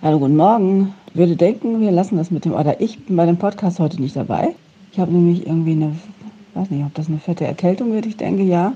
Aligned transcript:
Hallo, 0.00 0.20
guten 0.20 0.36
Morgen. 0.36 0.94
Ich 1.08 1.16
würde 1.16 1.34
denken, 1.34 1.80
wir 1.80 1.90
lassen 1.90 2.18
das 2.18 2.30
mit 2.30 2.44
dem, 2.44 2.52
oder 2.54 2.80
ich 2.80 3.04
bin 3.06 3.16
bei 3.16 3.26
dem 3.26 3.36
Podcast 3.36 3.80
heute 3.80 4.00
nicht 4.00 4.14
dabei. 4.14 4.54
Ich 4.92 5.00
habe 5.00 5.10
nämlich 5.10 5.44
irgendwie 5.44 5.72
eine, 5.72 5.96
weiß 6.54 6.70
nicht, 6.70 6.84
ob 6.84 6.94
das 6.94 7.08
eine 7.08 7.18
fette 7.18 7.44
Erkältung 7.44 7.92
wird, 7.92 8.06
ich 8.06 8.16
denke 8.16 8.44
ja. 8.44 8.74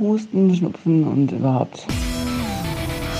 Husten, 0.00 0.52
Schnupfen 0.52 1.04
und 1.04 1.30
überhaupt. 1.30 1.86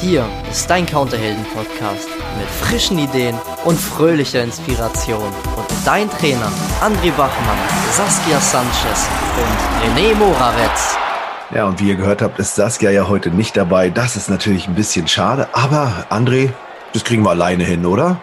Hier 0.00 0.26
ist 0.50 0.68
dein 0.68 0.84
Counterhelden-Podcast 0.84 2.08
mit 2.36 2.48
frischen 2.48 2.98
Ideen 2.98 3.36
und 3.64 3.78
fröhlicher 3.78 4.42
Inspiration. 4.42 5.22
Und 5.22 5.66
dein 5.84 6.10
Trainer 6.10 6.50
André 6.80 7.12
Bachmann, 7.16 7.58
Saskia 7.92 8.40
Sanchez 8.40 9.08
und 9.36 9.96
René 9.96 10.12
Morawetz. 10.16 10.96
Ja, 11.54 11.68
und 11.68 11.80
wie 11.80 11.90
ihr 11.90 11.96
gehört 11.96 12.20
habt, 12.20 12.40
ist 12.40 12.56
Saskia 12.56 12.90
ja 12.90 13.06
heute 13.06 13.30
nicht 13.30 13.56
dabei. 13.56 13.90
Das 13.90 14.16
ist 14.16 14.28
natürlich 14.28 14.66
ein 14.66 14.74
bisschen 14.74 15.06
schade, 15.06 15.46
aber 15.52 16.06
André, 16.10 16.50
das 16.92 17.04
kriegen 17.04 17.22
wir 17.22 17.30
alleine 17.30 17.64
hin, 17.64 17.86
oder? 17.86 18.22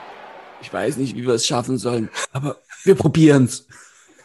Ich 0.61 0.71
weiß 0.71 0.97
nicht, 0.97 1.15
wie 1.15 1.25
wir 1.25 1.33
es 1.33 1.46
schaffen 1.46 1.78
sollen, 1.78 2.10
aber 2.32 2.57
wir 2.83 2.96
probieren's. 2.96 3.68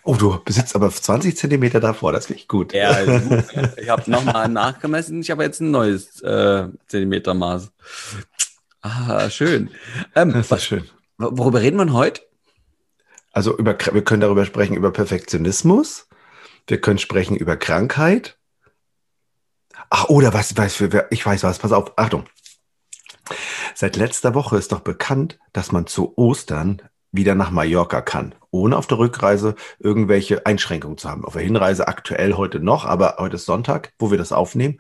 Oh, 0.05 0.17
du 0.17 0.43
besitzt 0.45 0.75
aber 0.75 0.91
20 0.91 1.37
Zentimeter 1.37 1.79
davor, 1.79 2.13
das 2.13 2.29
ich 2.31 2.49
gut. 2.49 2.73
Ja, 2.73 2.91
also, 2.91 3.13
ich 3.77 3.89
habe 3.89 4.11
nochmal 4.11 4.49
nachgemessen, 4.49 5.21
ich 5.21 5.31
habe 5.31 5.45
jetzt 5.45 5.61
ein 5.61 5.71
neues 5.71 6.21
äh, 6.23 6.67
Zentimetermaß. 6.89 7.71
Ah, 8.81 9.31
schön. 9.31 9.71
Ähm, 10.17 10.33
das 10.33 10.51
ist 10.51 10.65
schön. 10.65 10.89
Worüber 11.19 11.61
reden 11.61 11.77
wir 11.77 11.93
heute? 11.93 12.23
Also 13.33 13.57
über, 13.57 13.77
wir 13.93 14.03
können 14.03 14.21
darüber 14.21 14.45
sprechen 14.45 14.75
über 14.75 14.91
Perfektionismus. 14.91 16.09
Wir 16.67 16.81
können 16.81 16.99
sprechen 16.99 17.37
über 17.37 17.57
Krankheit. 17.57 18.37
Ach, 19.89 20.09
oder 20.09 20.35
was, 20.35 20.57
weiß, 20.57 20.83
ich 21.11 21.25
weiß 21.25 21.45
was, 21.45 21.59
pass 21.59 21.73
auf, 21.73 21.93
Achtung. 21.97 22.25
Seit 23.83 23.97
letzter 23.97 24.37
Woche 24.37 24.59
ist 24.59 24.71
doch 24.71 24.79
bekannt, 24.79 25.41
dass 25.53 25.73
man 25.73 25.89
zu 25.89 26.17
Ostern 26.17 26.83
wieder 27.11 27.35
nach 27.35 27.51
Mallorca 27.51 28.01
kann, 28.01 28.33
ohne 28.53 28.77
auf 28.77 28.87
der 28.87 28.99
Rückreise 28.99 29.57
irgendwelche 29.81 30.47
Einschränkungen 30.47 30.99
zu 30.99 31.11
haben. 31.11 31.25
Auf 31.25 31.33
der 31.33 31.43
Hinreise 31.43 31.89
aktuell 31.89 32.35
heute 32.35 32.61
noch, 32.61 32.85
aber 32.85 33.17
heute 33.19 33.35
ist 33.35 33.45
Sonntag, 33.45 33.93
wo 33.99 34.13
wir 34.13 34.19
das 34.19 34.31
aufnehmen. 34.31 34.79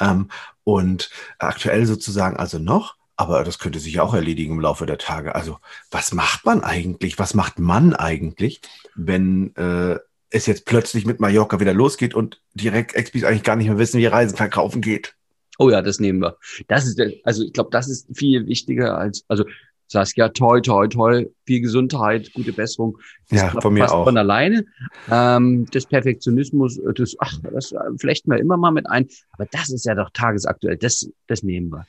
Ähm, 0.00 0.30
und 0.64 1.10
aktuell 1.38 1.86
sozusagen 1.86 2.38
also 2.38 2.58
noch, 2.58 2.96
aber 3.16 3.44
das 3.44 3.60
könnte 3.60 3.78
sich 3.78 4.00
auch 4.00 4.14
erledigen 4.14 4.54
im 4.54 4.60
Laufe 4.60 4.84
der 4.84 4.98
Tage. 4.98 5.36
Also 5.36 5.58
was 5.92 6.12
macht 6.12 6.44
man 6.44 6.64
eigentlich? 6.64 7.20
Was 7.20 7.34
macht 7.34 7.60
man 7.60 7.94
eigentlich, 7.94 8.62
wenn 8.96 9.54
äh, 9.54 9.96
es 10.30 10.46
jetzt 10.46 10.64
plötzlich 10.64 11.06
mit 11.06 11.20
Mallorca 11.20 11.60
wieder 11.60 11.72
losgeht 11.72 12.14
und 12.14 12.42
direkt 12.54 12.96
Expis 12.96 13.22
eigentlich 13.22 13.44
gar 13.44 13.54
nicht 13.54 13.68
mehr 13.68 13.78
wissen, 13.78 14.00
wie 14.00 14.06
Reisen 14.06 14.36
verkaufen 14.36 14.80
geht? 14.80 15.14
Oh 15.60 15.68
ja, 15.68 15.82
das 15.82 16.00
nehmen 16.00 16.22
wir. 16.22 16.38
Das 16.68 16.86
ist, 16.86 16.98
also 17.22 17.44
ich 17.44 17.52
glaube, 17.52 17.68
das 17.70 17.86
ist 17.86 18.08
viel 18.16 18.46
wichtiger 18.46 18.96
als, 18.96 19.26
also 19.28 19.44
Saskia, 19.88 20.30
toi, 20.30 20.60
toi, 20.62 20.88
toi, 20.88 21.26
viel 21.44 21.60
Gesundheit, 21.60 22.32
gute 22.32 22.54
Besserung. 22.54 22.96
Das 23.28 23.42
ja, 23.42 23.60
von 23.60 23.74
mir 23.74 23.92
auch. 23.92 24.04
Von 24.04 24.16
alleine. 24.16 24.64
Ähm, 25.10 25.66
das 25.70 25.84
Perfektionismus, 25.84 26.80
das, 26.94 27.14
ach, 27.18 27.34
das 27.52 27.74
flechten 27.98 28.30
wir 28.30 28.38
immer 28.38 28.56
mal 28.56 28.70
mit 28.70 28.88
ein. 28.88 29.06
Aber 29.32 29.46
das 29.50 29.68
ist 29.68 29.84
ja 29.84 29.94
doch 29.94 30.08
tagesaktuell. 30.14 30.78
Das, 30.78 31.10
das 31.26 31.42
nehmen 31.42 31.70
wir. 31.70 31.86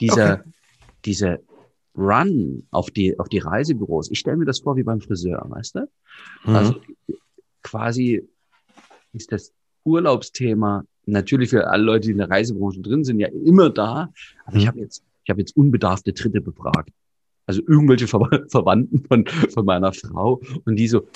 Dieser, 0.00 0.40
okay. 0.40 0.50
dieser 1.04 1.38
Run 1.96 2.66
auf 2.72 2.90
die, 2.90 3.16
auf 3.20 3.28
die 3.28 3.38
Reisebüros. 3.38 4.10
Ich 4.10 4.18
stelle 4.18 4.38
mir 4.38 4.46
das 4.46 4.58
vor 4.58 4.76
wie 4.76 4.82
beim 4.82 5.00
Friseur, 5.00 5.44
weißt 5.48 5.76
du? 5.76 5.88
Mhm. 6.46 6.56
Also 6.56 6.80
quasi 7.62 8.28
ist 9.12 9.30
das 9.30 9.52
Urlaubsthema 9.84 10.84
natürlich 11.06 11.50
für 11.50 11.68
alle 11.68 11.82
Leute, 11.82 12.06
die 12.06 12.12
in 12.12 12.18
der 12.18 12.30
Reisebranche 12.30 12.80
drin 12.80 13.04
sind, 13.04 13.20
ja 13.20 13.28
immer 13.28 13.70
da. 13.70 14.10
Aber 14.44 14.56
ich 14.56 14.66
habe 14.66 14.80
jetzt, 14.80 15.02
ich 15.24 15.30
habe 15.30 15.40
jetzt 15.40 15.56
unbedarfte 15.56 16.12
Dritte 16.12 16.40
befragt. 16.40 16.90
Also 17.46 17.62
irgendwelche 17.66 18.06
Ver 18.06 18.28
Verwandten 18.48 19.04
von, 19.06 19.26
von 19.26 19.64
meiner 19.64 19.92
Frau. 19.92 20.40
Und 20.64 20.76
die 20.76 20.88
so, 20.88 21.06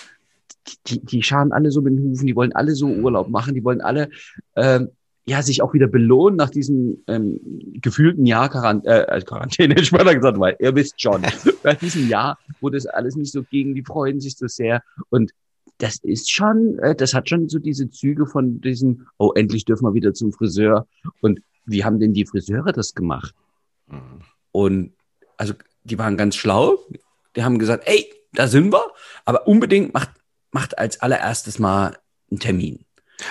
die, 0.87 1.05
die 1.05 1.23
scharen 1.23 1.53
alle 1.53 1.71
so 1.71 1.81
mit 1.81 1.95
den 1.95 2.11
Hufen, 2.11 2.27
die 2.27 2.37
wollen 2.37 2.53
alle 2.53 2.75
so 2.75 2.87
Urlaub 2.87 3.29
machen, 3.29 3.55
die 3.55 3.65
wollen 3.65 3.81
alle 3.81 4.11
ähm, 4.57 4.91
ja 5.29 5.43
sich 5.43 5.63
auch 5.63 5.75
wieder 5.75 5.87
belohnen 5.87 6.37
nach 6.37 6.51
diesem 6.51 7.03
ähm, 7.07 7.39
gefühlten 7.83 8.25
Jahr 8.27 8.49
Quarant 8.49 8.87
äh, 8.87 9.21
Quarantäne, 9.25 9.75
ich 9.79 9.93
mal 9.93 10.05
gesagt, 10.15 10.39
weil 10.39 10.57
ihr 10.59 10.75
wisst 10.75 11.01
schon, 11.01 11.23
nach 11.65 11.75
diesem 11.75 12.09
Jahr, 12.09 12.39
wo 12.61 12.71
das 12.71 12.87
alles 12.87 13.17
nicht 13.17 13.33
so 13.33 13.43
gegen, 13.43 13.75
die 13.75 13.85
freuen 13.85 14.21
sich 14.21 14.37
so 14.37 14.47
sehr. 14.47 14.83
Und 15.11 15.33
das 15.79 15.97
ist 16.03 16.31
schon, 16.31 16.79
äh, 16.81 16.95
das 16.95 17.15
hat 17.15 17.29
schon 17.29 17.49
so 17.49 17.59
diese 17.59 17.91
Züge 17.91 18.27
von 18.27 18.61
diesem, 18.61 19.07
oh, 19.17 19.33
endlich 19.35 19.65
dürfen 19.65 19.87
wir 19.87 19.95
wieder 19.95 20.13
zum 20.13 20.33
Friseur. 20.33 20.87
Und 21.21 21.41
wie 21.65 21.85
haben 21.85 22.01
denn 22.01 22.13
die 22.13 22.27
Friseure 22.27 22.73
das 22.73 22.95
gemacht? 22.95 23.35
Mhm. 23.87 24.21
Und 24.53 24.93
also 25.37 25.55
die 25.85 25.99
waren 25.99 26.17
ganz 26.17 26.37
schlau. 26.37 26.79
Die 27.37 27.45
haben 27.45 27.59
gesagt, 27.59 27.85
ey, 27.87 28.13
da 28.33 28.49
sind 28.49 28.73
wir, 28.73 28.85
aber 29.25 29.47
unbedingt 29.47 29.95
macht, 29.95 30.11
macht 30.51 30.79
als 30.79 31.01
allererstes 31.01 31.59
mal 31.59 31.97
einen 32.31 32.41
Termin. 32.41 32.85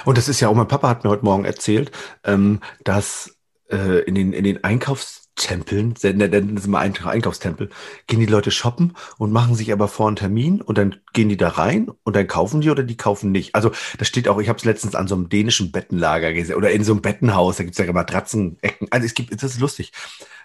Und 0.05 0.17
das 0.17 0.27
ist 0.27 0.39
ja 0.39 0.47
auch, 0.47 0.55
mein 0.55 0.67
Papa 0.67 0.89
hat 0.89 1.03
mir 1.03 1.09
heute 1.09 1.25
Morgen 1.25 1.45
erzählt, 1.45 1.91
ähm, 2.23 2.59
dass 2.83 3.37
äh, 3.69 4.03
in, 4.03 4.15
den, 4.15 4.33
in 4.33 4.43
den 4.43 4.63
Einkaufs 4.63 5.26
Tempeln, 5.37 5.93
nennen 6.03 6.57
sie 6.57 6.67
mal 6.67 6.79
Einkaufstempel, 6.79 7.69
gehen 8.07 8.19
die 8.19 8.25
Leute 8.25 8.51
shoppen 8.51 8.97
und 9.17 9.31
machen 9.31 9.55
sich 9.55 9.71
aber 9.71 9.87
vor 9.87 10.07
einen 10.07 10.15
Termin 10.15 10.61
und 10.61 10.77
dann 10.77 10.97
gehen 11.13 11.29
die 11.29 11.37
da 11.37 11.49
rein 11.49 11.89
und 12.03 12.15
dann 12.15 12.27
kaufen 12.27 12.59
die 12.61 12.69
oder 12.69 12.83
die 12.83 12.97
kaufen 12.97 13.31
nicht. 13.31 13.55
Also 13.55 13.71
das 13.97 14.07
steht 14.07 14.27
auch, 14.27 14.39
ich 14.39 14.49
habe 14.49 14.57
es 14.57 14.65
letztens 14.65 14.95
an 14.95 15.07
so 15.07 15.15
einem 15.15 15.29
dänischen 15.29 15.71
Bettenlager 15.71 16.33
gesehen 16.33 16.55
oder 16.55 16.71
in 16.71 16.83
so 16.83 16.91
einem 16.91 17.01
Bettenhaus, 17.01 17.57
da 17.57 17.63
gibt 17.63 17.79
es 17.79 17.85
ja 17.85 17.93
Matratzenecken. 17.93 18.87
Also 18.89 19.05
es 19.05 19.13
gibt, 19.13 19.31
das 19.31 19.51
ist 19.51 19.59
lustig. 19.59 19.93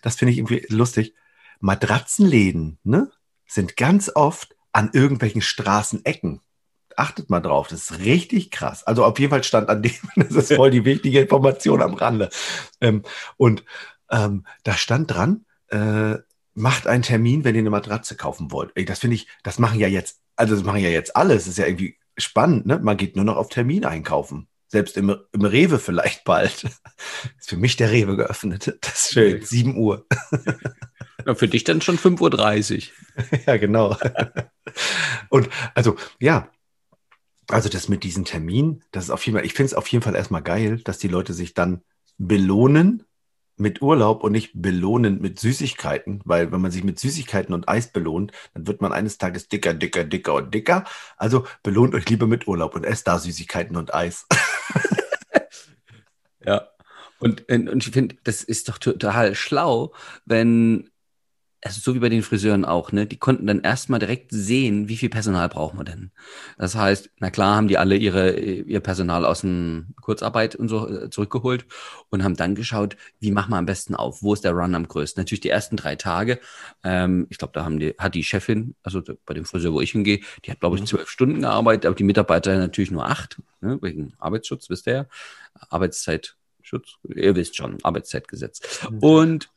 Das 0.03 0.17
finde 0.17 0.33
ich 0.33 0.39
irgendwie 0.39 0.67
lustig. 0.69 1.15
Matratzenläden 1.61 2.79
ne, 2.85 3.11
sind 3.47 3.77
ganz 3.77 4.11
oft 4.15 4.55
an 4.73 4.91
irgendwelchen 4.93 5.43
Straßenecken. 5.43 6.41
Achtet 6.97 7.31
mal 7.31 7.41
drauf, 7.41 7.69
das 7.69 7.91
ist 7.91 8.01
richtig 8.01 8.51
krass. 8.51 8.85
Also 8.85 9.05
auf 9.05 9.19
jeden 9.19 9.31
Fall 9.31 9.45
stand 9.45 9.71
an 9.71 9.83
dem, 9.83 9.93
das 10.17 10.33
ist 10.33 10.53
voll 10.55 10.71
die 10.71 10.85
wichtige 10.85 11.21
Information 11.21 11.81
am 11.81 11.95
Rande. 11.95 12.29
Ähm, 12.81 13.03
und 13.39 13.65
ähm, 14.13 14.47
da 14.63 14.75
stand 14.75 15.11
dran, 15.11 15.45
äh, 15.69 16.19
macht 16.55 16.87
einen 16.87 17.03
Termin, 17.03 17.45
wenn 17.45 17.55
ihr 17.55 17.61
eine 17.61 17.71
Matratze 17.71 18.15
kaufen 18.15 18.53
wollt. 18.53 18.73
Das 18.89 19.01
finde 19.01 19.17
ich, 19.17 19.27
das 19.43 19.59
machen 19.59 19.81
ja 19.81 19.89
jetzt, 19.89 20.21
also 20.37 20.55
das 20.55 20.65
machen 20.65 20.81
ja 20.81 20.91
jetzt 20.91 21.17
alle. 21.17 21.35
Das 21.35 21.47
ist 21.47 21.59
ja 21.59 21.67
irgendwie 21.67 21.97
spannend, 22.17 22.67
ne? 22.67 22.79
Man 22.79 22.97
geht 22.97 23.17
nur 23.17 23.25
noch 23.25 23.37
auf 23.37 23.49
Termin 23.49 23.85
einkaufen. 23.85 24.49
Selbst 24.69 24.97
im, 24.97 25.15
im 25.33 25.45
Rewe 25.45 25.79
vielleicht 25.79 26.25
bald. 26.25 26.65
ist 27.39 27.49
für 27.49 27.57
mich 27.57 27.77
der 27.77 27.91
Rewe 27.91 28.17
geöffnet. 28.17 28.79
Das 28.81 29.07
ist 29.07 29.13
schön. 29.13 29.43
7 29.43 29.77
Uhr. 29.77 30.07
Ja, 31.25 31.37
für 31.37 31.47
dich 31.47 31.63
dann 31.63 31.81
schon 31.81 31.99
5.30 31.99 32.89
Uhr. 32.89 33.39
ja, 33.47 33.57
genau. 33.57 33.97
Und 35.29 35.49
also, 35.73 35.95
ja, 36.19 36.51
also 37.49 37.69
das 37.69 37.89
mit 37.89 38.03
diesen 38.03 38.25
Terminen, 38.25 38.83
das 38.91 39.05
ist 39.05 39.11
auf 39.11 39.25
jeden 39.25 39.39
Fall, 39.39 39.47
ich 39.47 39.55
finde 39.55 39.67
es 39.67 39.75
auf 39.75 39.87
jeden 39.87 40.03
Fall 40.03 40.17
erstmal 40.17 40.43
geil, 40.43 40.81
dass 40.83 40.99
die 40.99 41.07
Leute 41.07 41.33
sich 41.33 41.55
dann 41.55 41.83
belohnen 42.19 43.05
mit 43.63 43.81
Urlaub 43.81 44.23
und 44.23 44.33
nicht 44.33 44.51
belohnen 44.55 45.23
mit 45.23 45.39
Süßigkeiten, 45.39 46.21
weil 46.25 46.53
wenn 46.53 46.61
man 46.61 46.71
sich 46.71 46.85
mit 46.85 46.99
Süßigkeiten 46.99 47.55
und 47.55 47.69
Eis 47.69 47.91
belohnt, 47.91 48.33
dann 48.53 48.67
wird 48.67 48.83
man 48.83 48.93
eines 48.93 49.17
Tages 49.17 49.49
dicker, 49.49 49.73
dicker, 49.73 50.05
dicker 50.05 50.35
und 50.35 50.53
dicker. 50.53 50.85
Also 51.17 51.47
belohnt 51.63 51.95
euch 51.95 52.09
lieber 52.11 52.27
mit 52.27 52.47
Urlaub 52.47 52.75
und 52.75 52.85
esst 52.85 53.07
da 53.07 53.19
Süßigkeiten 53.19 53.77
und 53.77 53.95
Eis. 53.95 54.27
ja. 56.45 56.69
Und, 57.19 57.49
und 57.49 57.87
ich 57.87 57.93
finde, 57.93 58.17
das 58.25 58.43
ist 58.43 58.69
doch 58.69 58.79
total 58.79 59.37
schlau, 59.37 59.95
wenn 60.27 60.91
also 61.65 61.81
so 61.81 61.95
wie 61.95 62.01
bei 62.01 62.09
den 62.09 62.23
Friseuren 62.23 62.65
auch, 62.65 62.91
ne? 62.91 63.07
Die 63.07 63.19
konnten 63.19 63.47
dann 63.47 63.61
erstmal 63.61 64.01
direkt 64.01 64.33
sehen, 64.33 64.89
wie 64.89 64.97
viel 64.97 65.09
Personal 65.09 65.49
brauchen 65.49 65.79
wir 65.79 65.85
denn. 65.85 66.11
Das 66.59 66.75
heißt, 66.75 67.11
na 67.21 67.31
klar 67.31 67.55
haben 67.55 67.69
die 67.69 67.79
alle 67.79 67.97
ihre, 67.97 68.37
ihr 68.37 68.81
Personal 68.81 69.25
aus 69.25 69.43
dem 69.43 69.95
Kurzarbeit 70.01 70.57
und 70.57 70.69
so 70.69 70.89
äh, 70.89 71.09
zurückgeholt 71.09 71.67
und 72.11 72.25
haben 72.25 72.35
dann 72.35 72.57
geschaut, 72.57 72.97
wie 73.21 73.31
machen 73.31 73.51
wir 73.51 73.59
am 73.59 73.67
besten 73.67 73.95
auf, 73.95 74.23
wo 74.23 74.35
ist 74.35 74.43
der 74.43 74.53
Run 74.53 74.75
am 74.75 74.89
größten. 74.89 75.21
Natürlich 75.21 75.41
die 75.41 75.51
ersten 75.51 75.77
drei 75.77 75.95
Tage, 75.95 76.41
ähm, 76.83 77.29
ich 77.31 77.39
glaube, 77.39 77.53
da 77.55 77.65
haben 77.65 77.79
die, 77.79 77.95
hat 77.97 78.17
die 78.17 78.25
Chefin, 78.25 78.75
also 78.83 79.01
bei 79.25 79.35
dem 79.35 79.45
Friseur, 79.45 79.73
wo 79.73 79.81
ich 79.81 79.93
hingehe, 79.93 80.21
die 80.45 80.51
hat, 80.51 80.59
glaube 80.59 80.77
ich, 80.77 80.83
mhm. 80.83 80.87
zwölf 80.87 81.09
Stunden 81.09 81.43
gearbeitet, 81.43 81.87
aber 81.87 81.95
die 81.95 82.05
Mitarbeiter 82.05 82.59
natürlich 82.59 82.91
nur 82.91 83.07
acht, 83.07 83.41
ne? 83.61 83.79
wegen 83.83 84.15
Arbeitsschutz, 84.19 84.69
wisst 84.69 84.89
ihr 84.89 84.95
ja. 84.95 85.07
Arbeitszeitschutz, 85.71 86.97
ihr 87.15 87.37
wisst 87.37 87.55
schon, 87.55 87.79
Arbeitszeitgesetz. 87.85 88.89
Mhm. 88.91 88.99
Und 88.99 89.49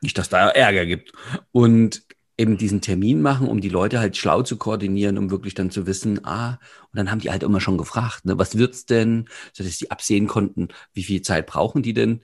nicht, 0.00 0.18
dass 0.18 0.28
da 0.28 0.48
Ärger 0.50 0.86
gibt. 0.86 1.12
Und 1.52 2.02
eben 2.40 2.56
diesen 2.56 2.80
Termin 2.80 3.20
machen, 3.20 3.48
um 3.48 3.60
die 3.60 3.68
Leute 3.68 4.00
halt 4.00 4.16
schlau 4.16 4.42
zu 4.42 4.56
koordinieren, 4.56 5.18
um 5.18 5.30
wirklich 5.30 5.52
dann 5.54 5.70
zu 5.70 5.86
wissen, 5.86 6.24
ah, 6.24 6.52
und 6.90 6.96
dann 6.96 7.10
haben 7.10 7.20
die 7.20 7.30
halt 7.30 7.42
immer 7.42 7.60
schon 7.60 7.76
gefragt, 7.76 8.24
ne, 8.24 8.38
was 8.38 8.56
wird's 8.56 8.86
denn, 8.86 9.28
so 9.52 9.62
dass 9.62 9.76
sie 9.78 9.90
absehen 9.90 10.26
konnten, 10.26 10.68
wie 10.94 11.02
viel 11.02 11.20
Zeit 11.20 11.46
brauchen 11.46 11.82
die 11.82 11.92
denn? 11.92 12.22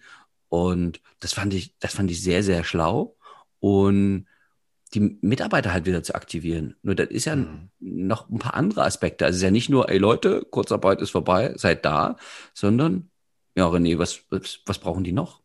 Und 0.49 1.03
das 1.21 1.35
fand 1.35 1.53
ich, 1.53 1.75
das 1.81 1.95
fand 1.95 2.11
ich 2.11 2.23
sehr, 2.23 2.43
sehr 2.43 2.65
schlau. 2.65 3.17
Und 3.61 4.27
die 4.95 5.19
Mitarbeiter 5.21 5.73
halt 5.73 5.85
wieder 5.87 6.03
zu 6.03 6.15
aktivieren. 6.15 6.77
Nur 6.83 6.95
das 6.95 7.09
ist 7.09 7.27
ja 7.27 7.37
mhm. 7.37 7.71
noch 7.79 8.31
ein 8.31 8.39
paar 8.39 8.55
andere 8.55 8.85
Aspekte. 8.85 9.27
Also 9.27 9.35
es 9.35 9.39
ist 9.39 9.45
ja 9.45 9.51
nicht 9.51 9.69
nur, 9.69 9.91
ey 9.91 9.99
Leute, 9.99 10.47
Kurzarbeit 10.51 11.03
ist 11.03 11.11
vorbei, 11.11 11.53
seid 11.57 11.85
da, 11.85 12.17
sondern, 12.55 13.11
ja, 13.55 13.67
René, 13.69 13.99
was, 13.99 14.23
was, 14.31 14.61
was 14.65 14.79
brauchen 14.79 15.05
die 15.05 15.13
noch? 15.13 15.43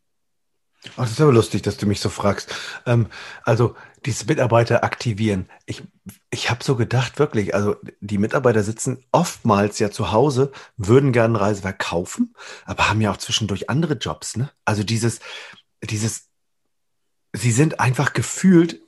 Ach, 0.95 1.03
das 1.03 1.11
ist 1.11 1.21
aber 1.21 1.33
lustig, 1.33 1.61
dass 1.61 1.77
du 1.77 1.85
mich 1.85 1.99
so 1.99 2.09
fragst. 2.09 2.53
Ähm, 2.85 3.07
also 3.43 3.75
diese 4.05 4.25
Mitarbeiter 4.25 4.83
aktivieren. 4.83 5.47
Ich, 5.65 5.83
ich 6.31 6.49
habe 6.49 6.63
so 6.63 6.75
gedacht, 6.75 7.19
wirklich, 7.19 7.53
also 7.53 7.75
die 7.99 8.17
Mitarbeiter 8.17 8.63
sitzen 8.63 9.03
oftmals 9.11 9.77
ja 9.77 9.91
zu 9.91 10.11
Hause, 10.11 10.51
würden 10.77 11.11
gerne 11.11 11.35
einen 11.37 11.43
Reisewerk 11.43 11.77
kaufen, 11.77 12.33
aber 12.65 12.89
haben 12.89 13.01
ja 13.01 13.11
auch 13.11 13.17
zwischendurch 13.17 13.69
andere 13.69 13.93
Jobs. 13.93 14.37
Ne? 14.37 14.49
Also 14.65 14.83
dieses, 14.83 15.19
dieses, 15.83 16.29
sie 17.33 17.51
sind 17.51 17.79
einfach 17.79 18.13
gefühlt 18.13 18.81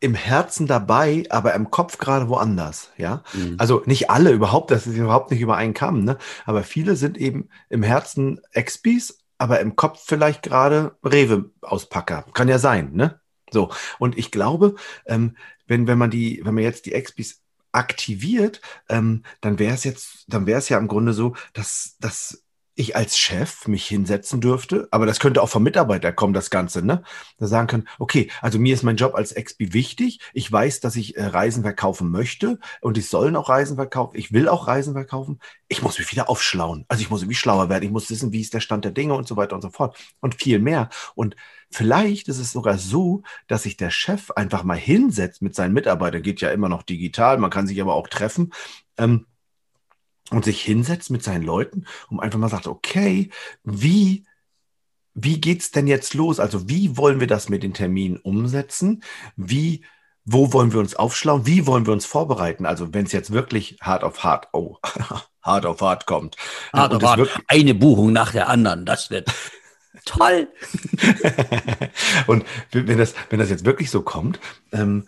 im 0.00 0.14
Herzen 0.14 0.66
dabei, 0.66 1.24
aber 1.28 1.54
im 1.54 1.70
Kopf 1.70 1.98
gerade 1.98 2.28
woanders, 2.28 2.90
ja. 2.96 3.22
Mhm. 3.34 3.56
Also 3.58 3.82
nicht 3.84 4.08
alle 4.08 4.30
überhaupt, 4.30 4.70
das 4.70 4.86
ist 4.86 4.96
überhaupt 4.96 5.30
nicht 5.30 5.42
über 5.42 5.56
einen 5.56 5.74
Kamm, 5.74 6.04
ne? 6.04 6.16
Aber 6.46 6.62
viele 6.62 6.96
sind 6.96 7.18
eben 7.18 7.50
im 7.68 7.82
Herzen 7.82 8.40
Expis, 8.52 9.19
aber 9.40 9.60
im 9.60 9.74
Kopf 9.74 10.02
vielleicht 10.06 10.42
gerade 10.42 10.98
Rewe-Auspacker. 11.02 12.26
Kann 12.34 12.48
ja 12.48 12.58
sein, 12.58 12.92
ne? 12.92 13.20
So. 13.50 13.70
Und 13.98 14.18
ich 14.18 14.30
glaube, 14.30 14.74
ähm, 15.06 15.34
wenn, 15.66 15.86
wenn 15.86 15.96
man 15.96 16.10
die, 16.10 16.42
wenn 16.44 16.54
man 16.54 16.62
jetzt 16.62 16.84
die 16.84 16.92
Expis 16.92 17.40
aktiviert, 17.72 18.60
ähm, 18.90 19.24
dann 19.40 19.58
wäre 19.58 19.72
es 19.72 19.84
jetzt, 19.84 20.26
dann 20.28 20.46
wäre 20.46 20.58
es 20.58 20.68
ja 20.68 20.76
im 20.76 20.88
Grunde 20.88 21.14
so, 21.14 21.34
dass, 21.54 21.96
dass 22.00 22.44
ich 22.80 22.96
als 22.96 23.18
Chef 23.18 23.68
mich 23.68 23.86
hinsetzen 23.86 24.40
dürfte, 24.40 24.88
aber 24.90 25.06
das 25.06 25.20
könnte 25.20 25.42
auch 25.42 25.48
vom 25.48 25.62
Mitarbeiter 25.62 26.12
kommen, 26.12 26.34
das 26.34 26.50
Ganze, 26.50 26.84
ne? 26.84 27.02
Da 27.38 27.46
sagen 27.46 27.66
können, 27.66 27.88
okay, 27.98 28.30
also 28.40 28.58
mir 28.58 28.74
ist 28.74 28.82
mein 28.82 28.96
Job 28.96 29.14
als 29.14 29.32
Expi 29.32 29.72
wichtig. 29.72 30.20
Ich 30.32 30.50
weiß, 30.50 30.80
dass 30.80 30.96
ich 30.96 31.16
äh, 31.16 31.24
Reisen 31.24 31.62
verkaufen 31.62 32.10
möchte 32.10 32.58
und 32.80 32.98
ich 32.98 33.08
sollen 33.08 33.36
auch 33.36 33.48
Reisen 33.48 33.76
verkaufen. 33.76 34.16
Ich 34.16 34.32
will 34.32 34.48
auch 34.48 34.66
Reisen 34.66 34.94
verkaufen. 34.94 35.40
Ich 35.68 35.82
muss 35.82 35.98
mich 35.98 36.10
wieder 36.10 36.28
aufschlauen. 36.28 36.84
Also 36.88 37.02
ich 37.02 37.10
muss 37.10 37.22
irgendwie 37.22 37.36
schlauer 37.36 37.68
werden. 37.68 37.84
Ich 37.84 37.90
muss 37.90 38.10
wissen, 38.10 38.32
wie 38.32 38.40
ist 38.40 38.54
der 38.54 38.60
Stand 38.60 38.84
der 38.84 38.92
Dinge 38.92 39.14
und 39.14 39.28
so 39.28 39.36
weiter 39.36 39.54
und 39.54 39.62
so 39.62 39.70
fort. 39.70 39.96
Und 40.20 40.34
viel 40.34 40.58
mehr. 40.58 40.88
Und 41.14 41.36
vielleicht 41.70 42.28
ist 42.28 42.38
es 42.38 42.52
sogar 42.52 42.78
so, 42.78 43.22
dass 43.46 43.62
sich 43.64 43.76
der 43.76 43.90
Chef 43.90 44.30
einfach 44.32 44.64
mal 44.64 44.78
hinsetzt 44.78 45.42
mit 45.42 45.54
seinen 45.54 45.74
Mitarbeitern. 45.74 46.22
Geht 46.22 46.40
ja 46.40 46.50
immer 46.50 46.68
noch 46.68 46.82
digital. 46.82 47.38
Man 47.38 47.50
kann 47.50 47.66
sich 47.66 47.80
aber 47.80 47.94
auch 47.94 48.08
treffen. 48.08 48.52
Ähm, 48.98 49.26
und 50.30 50.44
sich 50.44 50.62
hinsetzt 50.62 51.10
mit 51.10 51.22
seinen 51.22 51.44
Leuten 51.44 51.84
und 52.08 52.20
einfach 52.20 52.38
mal 52.38 52.48
sagt, 52.48 52.66
okay, 52.66 53.30
wie, 53.64 54.24
wie 55.14 55.40
geht's 55.40 55.70
denn 55.70 55.86
jetzt 55.86 56.14
los? 56.14 56.40
Also 56.40 56.68
wie 56.68 56.96
wollen 56.96 57.20
wir 57.20 57.26
das 57.26 57.48
mit 57.48 57.62
den 57.62 57.74
Terminen 57.74 58.16
umsetzen? 58.16 59.02
Wie, 59.36 59.84
wo 60.24 60.52
wollen 60.52 60.72
wir 60.72 60.80
uns 60.80 60.94
aufschlauen? 60.94 61.46
Wie 61.46 61.66
wollen 61.66 61.86
wir 61.86 61.92
uns 61.92 62.06
vorbereiten? 62.06 62.66
Also 62.66 62.94
wenn 62.94 63.06
es 63.06 63.12
jetzt 63.12 63.32
wirklich 63.32 63.78
hart 63.80 64.04
auf 64.04 64.22
hart, 64.22 64.48
oh, 64.52 64.76
hart 65.42 65.66
auf 65.66 65.80
hart 65.80 66.06
kommt. 66.06 66.36
Hart 66.72 66.92
Und 66.92 67.04
auf 67.04 67.16
hart. 67.16 67.40
Eine 67.48 67.74
Buchung 67.74 68.12
nach 68.12 68.32
der 68.32 68.48
anderen. 68.48 68.86
Das 68.86 69.10
wird 69.10 69.32
toll. 70.04 70.48
und 72.26 72.44
wenn 72.72 72.98
das, 72.98 73.14
wenn 73.28 73.38
das 73.38 73.50
jetzt 73.50 73.64
wirklich 73.64 73.90
so 73.90 74.02
kommt, 74.02 74.38
ähm, 74.72 75.06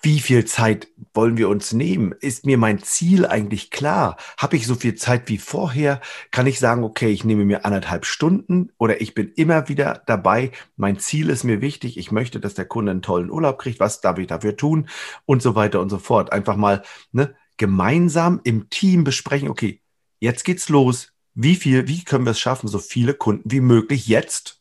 wie 0.00 0.20
viel 0.20 0.44
Zeit 0.44 0.88
wollen 1.12 1.36
wir 1.36 1.48
uns 1.48 1.72
nehmen? 1.72 2.12
Ist 2.20 2.46
mir 2.46 2.56
mein 2.56 2.82
Ziel 2.82 3.26
eigentlich 3.26 3.70
klar? 3.70 4.16
Habe 4.36 4.56
ich 4.56 4.66
so 4.66 4.76
viel 4.76 4.94
Zeit 4.94 5.28
wie 5.28 5.38
vorher? 5.38 6.00
Kann 6.30 6.46
ich 6.46 6.60
sagen, 6.60 6.84
okay, 6.84 7.08
ich 7.08 7.24
nehme 7.24 7.44
mir 7.44 7.64
anderthalb 7.64 8.06
Stunden 8.06 8.70
oder 8.78 9.00
ich 9.00 9.14
bin 9.14 9.32
immer 9.34 9.68
wieder 9.68 10.02
dabei. 10.06 10.52
Mein 10.76 10.98
Ziel 10.98 11.30
ist 11.30 11.42
mir 11.42 11.60
wichtig. 11.60 11.98
Ich 11.98 12.12
möchte, 12.12 12.38
dass 12.38 12.54
der 12.54 12.66
Kunde 12.66 12.92
einen 12.92 13.02
tollen 13.02 13.30
Urlaub 13.30 13.58
kriegt. 13.58 13.80
Was 13.80 14.00
darf 14.00 14.18
ich 14.18 14.28
dafür 14.28 14.56
tun? 14.56 14.88
Und 15.26 15.42
so 15.42 15.54
weiter 15.56 15.80
und 15.80 15.88
so 15.88 15.98
fort. 15.98 16.32
Einfach 16.32 16.56
mal 16.56 16.82
ne, 17.10 17.34
gemeinsam 17.56 18.40
im 18.44 18.70
Team 18.70 19.02
besprechen. 19.02 19.48
Okay, 19.48 19.82
jetzt 20.20 20.44
geht's 20.44 20.68
los. 20.68 21.12
Wie 21.34 21.56
viel, 21.56 21.88
wie 21.88 22.04
können 22.04 22.24
wir 22.24 22.32
es 22.32 22.40
schaffen, 22.40 22.68
so 22.68 22.78
viele 22.78 23.14
Kunden 23.14 23.50
wie 23.50 23.60
möglich 23.60 24.06
jetzt 24.06 24.60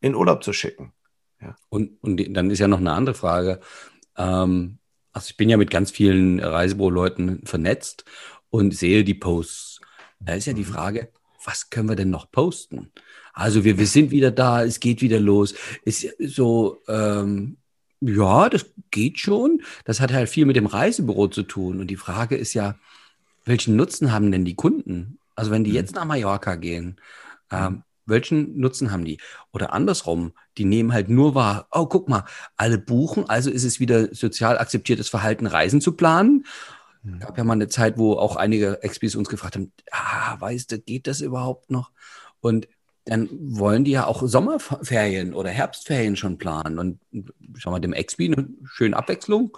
in 0.00 0.14
Urlaub 0.14 0.44
zu 0.44 0.52
schicken? 0.52 0.92
Und, 1.68 2.02
und 2.02 2.34
dann 2.34 2.50
ist 2.50 2.58
ja 2.58 2.68
noch 2.68 2.78
eine 2.78 2.92
andere 2.92 3.14
Frage. 3.14 3.60
Ähm, 4.16 4.78
also 5.12 5.28
ich 5.30 5.36
bin 5.36 5.48
ja 5.48 5.56
mit 5.56 5.70
ganz 5.70 5.90
vielen 5.90 6.40
Reisebüro-Leuten 6.40 7.46
vernetzt 7.46 8.04
und 8.50 8.74
sehe 8.74 9.04
die 9.04 9.14
Posts. 9.14 9.80
Da 10.20 10.34
ist 10.34 10.46
ja 10.46 10.52
die 10.52 10.64
Frage, 10.64 11.10
was 11.44 11.70
können 11.70 11.88
wir 11.88 11.96
denn 11.96 12.10
noch 12.10 12.30
posten? 12.30 12.92
Also 13.32 13.64
wir, 13.64 13.78
wir 13.78 13.86
sind 13.86 14.10
wieder 14.10 14.30
da, 14.30 14.64
es 14.64 14.80
geht 14.80 15.02
wieder 15.02 15.20
los. 15.20 15.54
Ist 15.84 16.06
so, 16.18 16.82
ähm, 16.88 17.58
ja, 18.00 18.48
das 18.48 18.66
geht 18.90 19.18
schon. 19.18 19.62
Das 19.84 20.00
hat 20.00 20.12
halt 20.12 20.28
viel 20.28 20.46
mit 20.46 20.56
dem 20.56 20.66
Reisebüro 20.66 21.28
zu 21.28 21.42
tun. 21.42 21.80
Und 21.80 21.88
die 21.88 21.96
Frage 21.96 22.36
ist 22.36 22.54
ja, 22.54 22.76
welchen 23.44 23.76
Nutzen 23.76 24.12
haben 24.12 24.32
denn 24.32 24.44
die 24.44 24.54
Kunden? 24.56 25.18
Also 25.34 25.50
wenn 25.50 25.64
die 25.64 25.72
jetzt 25.72 25.94
nach 25.94 26.04
Mallorca 26.04 26.56
gehen, 26.56 26.96
ähm, 27.50 27.82
welchen 28.06 28.58
Nutzen 28.58 28.92
haben 28.92 29.04
die? 29.04 29.18
Oder 29.52 29.72
andersrum, 29.72 30.32
die 30.58 30.64
nehmen 30.64 30.92
halt 30.92 31.08
nur 31.08 31.34
wahr, 31.34 31.68
oh, 31.70 31.86
guck 31.86 32.08
mal, 32.08 32.24
alle 32.56 32.78
buchen, 32.78 33.28
also 33.28 33.50
ist 33.50 33.64
es 33.64 33.80
wieder 33.80 34.14
sozial 34.14 34.58
akzeptiertes 34.58 35.08
Verhalten, 35.08 35.46
Reisen 35.46 35.80
zu 35.80 35.92
planen. 35.92 36.46
Mhm. 37.02 37.18
gab 37.20 37.38
ja 37.38 37.44
mal 37.44 37.54
eine 37.54 37.68
Zeit, 37.68 37.98
wo 37.98 38.14
auch 38.14 38.36
einige 38.36 38.82
Expis 38.82 39.16
uns 39.16 39.28
gefragt 39.28 39.56
haben, 39.56 39.72
ah, 39.90 40.40
weißt 40.40 40.72
du, 40.72 40.78
geht 40.78 41.06
das 41.06 41.20
überhaupt 41.20 41.70
noch? 41.70 41.90
Und 42.40 42.68
dann 43.04 43.28
wollen 43.30 43.84
die 43.84 43.92
ja 43.92 44.06
auch 44.06 44.26
Sommerferien 44.26 45.32
oder 45.32 45.50
Herbstferien 45.50 46.16
schon 46.16 46.38
planen. 46.38 46.78
Und 46.78 47.00
schau 47.56 47.70
mal, 47.70 47.78
dem 47.78 47.92
Expi 47.92 48.26
eine 48.26 48.48
schöne 48.64 48.96
Abwechslung, 48.96 49.56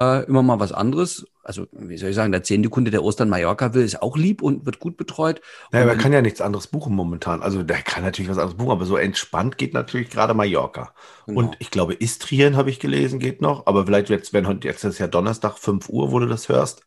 äh, 0.00 0.24
immer 0.24 0.42
mal 0.42 0.58
was 0.60 0.72
anderes. 0.72 1.26
Also, 1.42 1.66
wie 1.72 1.96
soll 1.96 2.10
ich 2.10 2.14
sagen, 2.16 2.32
der 2.32 2.42
zehnte 2.42 2.68
Kunde, 2.68 2.90
der 2.90 3.02
Ostern 3.02 3.28
Mallorca 3.28 3.72
will, 3.74 3.82
ist 3.84 4.02
auch 4.02 4.16
lieb 4.16 4.42
und 4.42 4.66
wird 4.66 4.78
gut 4.78 4.96
betreut. 4.96 5.40
Naja, 5.72 5.84
Und 5.84 5.88
man 5.88 5.96
wenn- 5.96 6.02
kann 6.02 6.12
ja 6.12 6.22
nichts 6.22 6.40
anderes 6.40 6.66
buchen 6.66 6.94
momentan. 6.94 7.42
Also 7.42 7.62
der 7.62 7.82
kann 7.82 8.04
natürlich 8.04 8.30
was 8.30 8.38
anderes 8.38 8.56
buchen, 8.56 8.70
aber 8.72 8.84
so 8.84 8.96
entspannt 8.96 9.56
geht 9.58 9.74
natürlich 9.74 10.10
gerade 10.10 10.34
Mallorca. 10.34 10.92
Genau. 11.26 11.40
Und 11.40 11.56
ich 11.58 11.70
glaube, 11.70 11.94
Istrien 11.94 12.56
habe 12.56 12.70
ich 12.70 12.78
gelesen, 12.78 13.18
geht 13.18 13.40
noch. 13.40 13.66
Aber 13.66 13.86
vielleicht 13.86 14.10
jetzt, 14.10 14.32
wenn 14.32 14.46
heute, 14.46 14.68
jetzt 14.68 14.84
ist 14.84 14.98
ja 14.98 15.06
Donnerstag, 15.06 15.58
5 15.58 15.88
Uhr, 15.88 16.12
wo 16.12 16.18
du 16.18 16.26
das 16.26 16.48
hörst, 16.48 16.82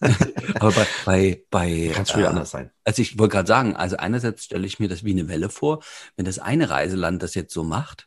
Aber 0.60 0.72
bei, 0.72 0.86
bei, 1.04 1.42
bei 1.50 1.90
kann 1.92 2.04
es 2.04 2.14
äh, 2.14 2.24
anders 2.24 2.50
sein. 2.52 2.70
Also 2.84 3.02
ich 3.02 3.18
wollte 3.18 3.32
gerade 3.32 3.48
sagen, 3.48 3.74
also 3.74 3.96
einerseits 3.96 4.44
stelle 4.44 4.64
ich 4.66 4.78
mir 4.78 4.88
das 4.88 5.02
wie 5.04 5.10
eine 5.10 5.28
Welle 5.28 5.48
vor, 5.48 5.80
wenn 6.16 6.24
das 6.24 6.38
eine 6.38 6.70
Reiseland 6.70 7.20
das 7.22 7.34
jetzt 7.34 7.52
so 7.52 7.64
macht, 7.64 8.06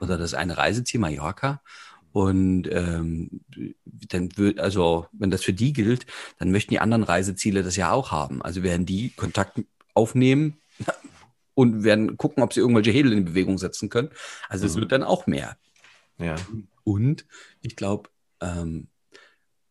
oder 0.00 0.18
das 0.18 0.34
eine 0.34 0.56
Reiseziel 0.56 0.98
Mallorca, 0.98 1.62
und 2.12 2.68
ähm, 2.70 3.40
dann 3.82 4.36
wird, 4.36 4.58
also 4.58 5.06
wenn 5.12 5.30
das 5.30 5.42
für 5.44 5.52
die 5.52 5.72
gilt, 5.72 6.06
dann 6.38 6.50
möchten 6.50 6.72
die 6.72 6.80
anderen 6.80 7.04
Reiseziele 7.04 7.62
das 7.62 7.76
ja 7.76 7.92
auch 7.92 8.10
haben. 8.10 8.42
Also 8.42 8.62
werden 8.62 8.86
die 8.86 9.10
Kontakt 9.10 9.60
aufnehmen 9.94 10.58
und 11.54 11.84
werden 11.84 12.16
gucken, 12.16 12.42
ob 12.42 12.52
sie 12.52 12.60
irgendwelche 12.60 12.90
Hebel 12.90 13.12
in 13.12 13.24
Bewegung 13.24 13.58
setzen 13.58 13.88
können. 13.88 14.10
Also 14.48 14.66
es 14.66 14.74
Mhm. 14.74 14.80
wird 14.80 14.92
dann 14.92 15.02
auch 15.02 15.26
mehr. 15.26 15.56
Ja. 16.18 16.36
Und 16.84 17.26
ich 17.60 17.76
glaube, 17.76 18.10
ähm, 18.40 18.88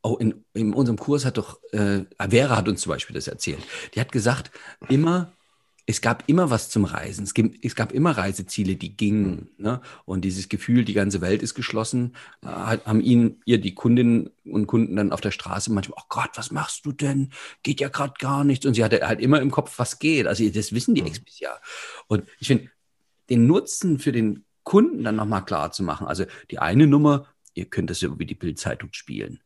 oh, 0.02 0.16
in, 0.18 0.46
in 0.54 0.74
unserem 0.74 0.98
Kurs 0.98 1.26
hat 1.26 1.38
doch, 1.38 1.60
äh, 1.72 2.06
Vera 2.30 2.56
hat 2.56 2.68
uns 2.68 2.82
zum 2.82 2.92
Beispiel 2.92 3.14
das 3.16 3.28
erzählt. 3.28 3.60
Die 3.94 4.00
hat 4.00 4.12
gesagt, 4.12 4.52
immer, 4.88 5.34
es 5.90 6.02
gab 6.02 6.24
immer 6.28 6.52
was 6.52 6.70
zum 6.70 6.86
Reisen. 6.86 7.24
Es, 7.24 7.34
gibt, 7.34 7.66
es 7.66 7.76
gab 7.76 7.94
immer 7.94 8.12
Reiseziele, 8.12 8.76
die 8.76 8.96
gingen. 8.96 9.50
Ne? 9.58 9.82
Und 10.06 10.22
dieses 10.22 10.48
Gefühl, 10.48 10.86
die 10.86 10.94
ganze 10.94 11.20
Welt 11.20 11.42
ist 11.42 11.56
geschlossen, 11.56 12.14
äh, 12.44 12.48
haben 12.48 13.02
ihnen, 13.02 13.42
ihr 13.46 13.60
die 13.60 13.74
Kundinnen 13.74 14.30
und 14.46 14.68
Kunden 14.68 14.96
dann 14.96 15.12
auf 15.12 15.20
der 15.20 15.32
Straße 15.32 15.74
manchmal, 15.74 15.98
oh 16.00 16.06
Gott, 16.08 16.30
was 16.36 16.52
machst 16.52 16.86
du 16.86 16.92
denn? 16.92 17.32
Geht 17.64 17.82
ja 17.82 17.90
gerade 17.90 18.14
gar 18.20 18.44
nichts. 18.44 18.68
Und 18.68 18.76
sie 18.76 18.84
hatte 18.84 19.00
halt 19.02 19.20
immer 19.20 19.42
im 19.42 19.50
Kopf, 19.50 19.80
was 19.80 19.98
geht. 19.98 20.28
Also 20.28 20.48
das 20.48 20.74
wissen 20.74 20.94
die 20.94 21.02
Expis 21.02 21.40
ja. 21.40 21.58
Und 22.06 22.24
ich 22.40 22.46
finde, 22.46 22.70
den 23.32 23.48
Nutzen 23.48 23.98
für 23.98 24.12
den 24.12 24.46
Kunden 24.62 25.04
dann 25.04 25.16
nochmal 25.16 25.44
klar 25.44 25.72
zu 25.72 25.82
machen. 25.82 26.06
Also 26.06 26.26
die 26.52 26.60
eine 26.60 26.86
Nummer, 26.86 27.26
ihr 27.56 27.66
könnt 27.66 27.90
das 27.90 27.98
so 27.98 28.20
wie 28.20 28.28
die 28.28 28.36
Bildzeitung 28.36 28.90
spielen. 28.92 29.40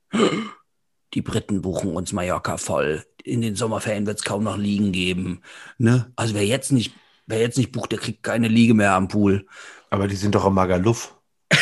Die 1.13 1.22
Briten 1.22 1.62
buchen 1.62 1.96
uns 1.96 2.12
Mallorca 2.13 2.58
voll. 2.58 3.03
In 3.24 3.41
den 3.41 3.55
Sommerferien 3.55 4.05
wird 4.05 4.20
es 4.20 4.25
kaum 4.25 4.43
noch 4.43 4.58
Liegen 4.58 4.91
geben. 4.91 5.41
Ne? 5.77 6.12
Also 6.15 6.34
wer 6.34 6.46
jetzt 6.46 6.72
nicht, 6.72 6.93
wer 7.27 7.39
jetzt 7.39 7.58
nicht 7.58 7.72
bucht, 7.72 7.91
der 7.91 8.00
kriegt 8.00 8.24
keine 8.24 8.48
Liege 8.48 8.74
mehr 8.74 8.93
am 8.93 9.08
Pool. 9.08 9.46
Aber 9.89 10.08
die 10.08 10.15
sind 10.15 10.36
doch 10.36 10.46
am 10.46 10.55
Magaluf. 10.55 11.15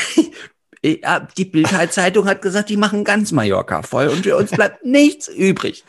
Äh, 0.84 0.98
die 1.38 1.46
Bildzeitung 1.46 2.26
hat 2.26 2.42
gesagt, 2.42 2.70
die 2.70 2.78
machen 2.78 3.04
ganz 3.04 3.32
Mallorca 3.32 3.84
voll 3.84 4.08
und 4.08 4.24
für 4.24 4.36
uns 4.36 4.50
bleibt 4.50 4.84
nichts 4.84 5.28
übrig. 5.28 5.84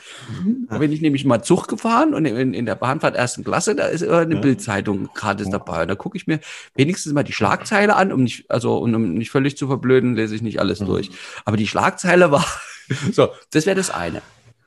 Da 0.69 0.77
bin 0.77 0.93
ich 0.93 1.01
nämlich 1.01 1.25
mal 1.25 1.41
Zug 1.43 1.67
gefahren 1.67 2.13
und 2.13 2.27
in, 2.27 2.53
in 2.53 2.67
der 2.67 2.75
Bahnfahrt 2.75 3.17
ersten 3.17 3.43
Klasse, 3.43 3.75
da 3.75 3.87
ist 3.87 4.07
eine 4.07 4.35
Ja. 4.35 4.41
Bildzeitung 4.43 5.09
gratis 5.15 5.49
dabei. 5.49 5.81
Und 5.83 5.89
da 5.89 5.95
gucke 5.95 6.19
ich 6.19 6.27
mir 6.27 6.41
wenigstens 6.75 7.15
mal 7.15 7.23
die 7.23 7.33
Schlagzeile 7.33 7.97
an, 7.97 8.13
um 8.13 8.23
nicht, 8.23 8.51
also 8.51 8.77
um 8.77 9.15
nicht 9.15 9.31
völlig 9.31 9.57
zu 9.57 9.67
verblöden, 9.67 10.15
lese 10.15 10.35
ich 10.35 10.43
nicht 10.43 10.61
alles 10.61 10.81
durch. 10.81 11.11
Aber 11.47 11.57
die 11.57 11.67
Schlagzeile 11.67 12.31
war, 12.31 12.45
so, 13.13 13.31
das 13.51 13.67
wäre 13.67 13.77
das 13.77 13.91
eine. 13.91 14.23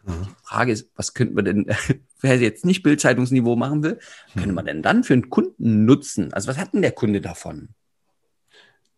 Die 0.07 0.35
Frage 0.43 0.71
ist, 0.71 0.89
was 0.95 1.13
könnten 1.15 1.35
wir 1.35 1.43
denn, 1.43 1.65
wer 2.21 2.37
jetzt 2.37 2.63
nicht 2.65 2.83
Bildzeitungsniveau 2.83 3.55
machen 3.55 3.81
will, 3.83 3.99
könnte 4.33 4.53
man 4.53 4.65
denn 4.65 4.81
dann 4.83 5.03
für 5.03 5.13
einen 5.13 5.29
Kunden 5.29 5.85
nutzen? 5.85 6.31
Also 6.33 6.47
was 6.47 6.57
hat 6.57 6.73
denn 6.73 6.81
der 6.83 6.91
Kunde 6.91 7.21
davon? 7.21 7.69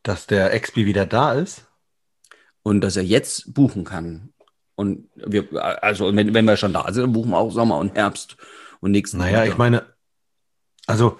Dass 0.04 0.28
der 0.28 0.54
Expi 0.54 0.86
wieder 0.86 1.06
da 1.06 1.34
ist. 1.34 1.66
und 2.64 2.82
dass 2.82 2.98
er 2.98 3.04
jetzt 3.04 3.54
buchen 3.54 3.86
kann. 3.86 4.34
Und 4.76 5.10
wir, 5.16 5.48
also 5.82 6.14
wenn, 6.16 6.34
wenn 6.34 6.46
wir 6.46 6.58
schon 6.58 6.74
da 6.74 6.84
sind, 6.92 7.04
dann 7.04 7.14
buchen 7.14 7.32
wir 7.32 7.38
auch 7.38 7.52
Sommer 7.52 7.78
und 7.78 7.96
Herbst 7.96 8.36
und 8.82 8.92
nächsten 8.92 9.18
Naja, 9.18 9.40
Winter. 9.40 9.52
ich 9.54 9.58
meine, 9.58 9.86
also 10.86 11.20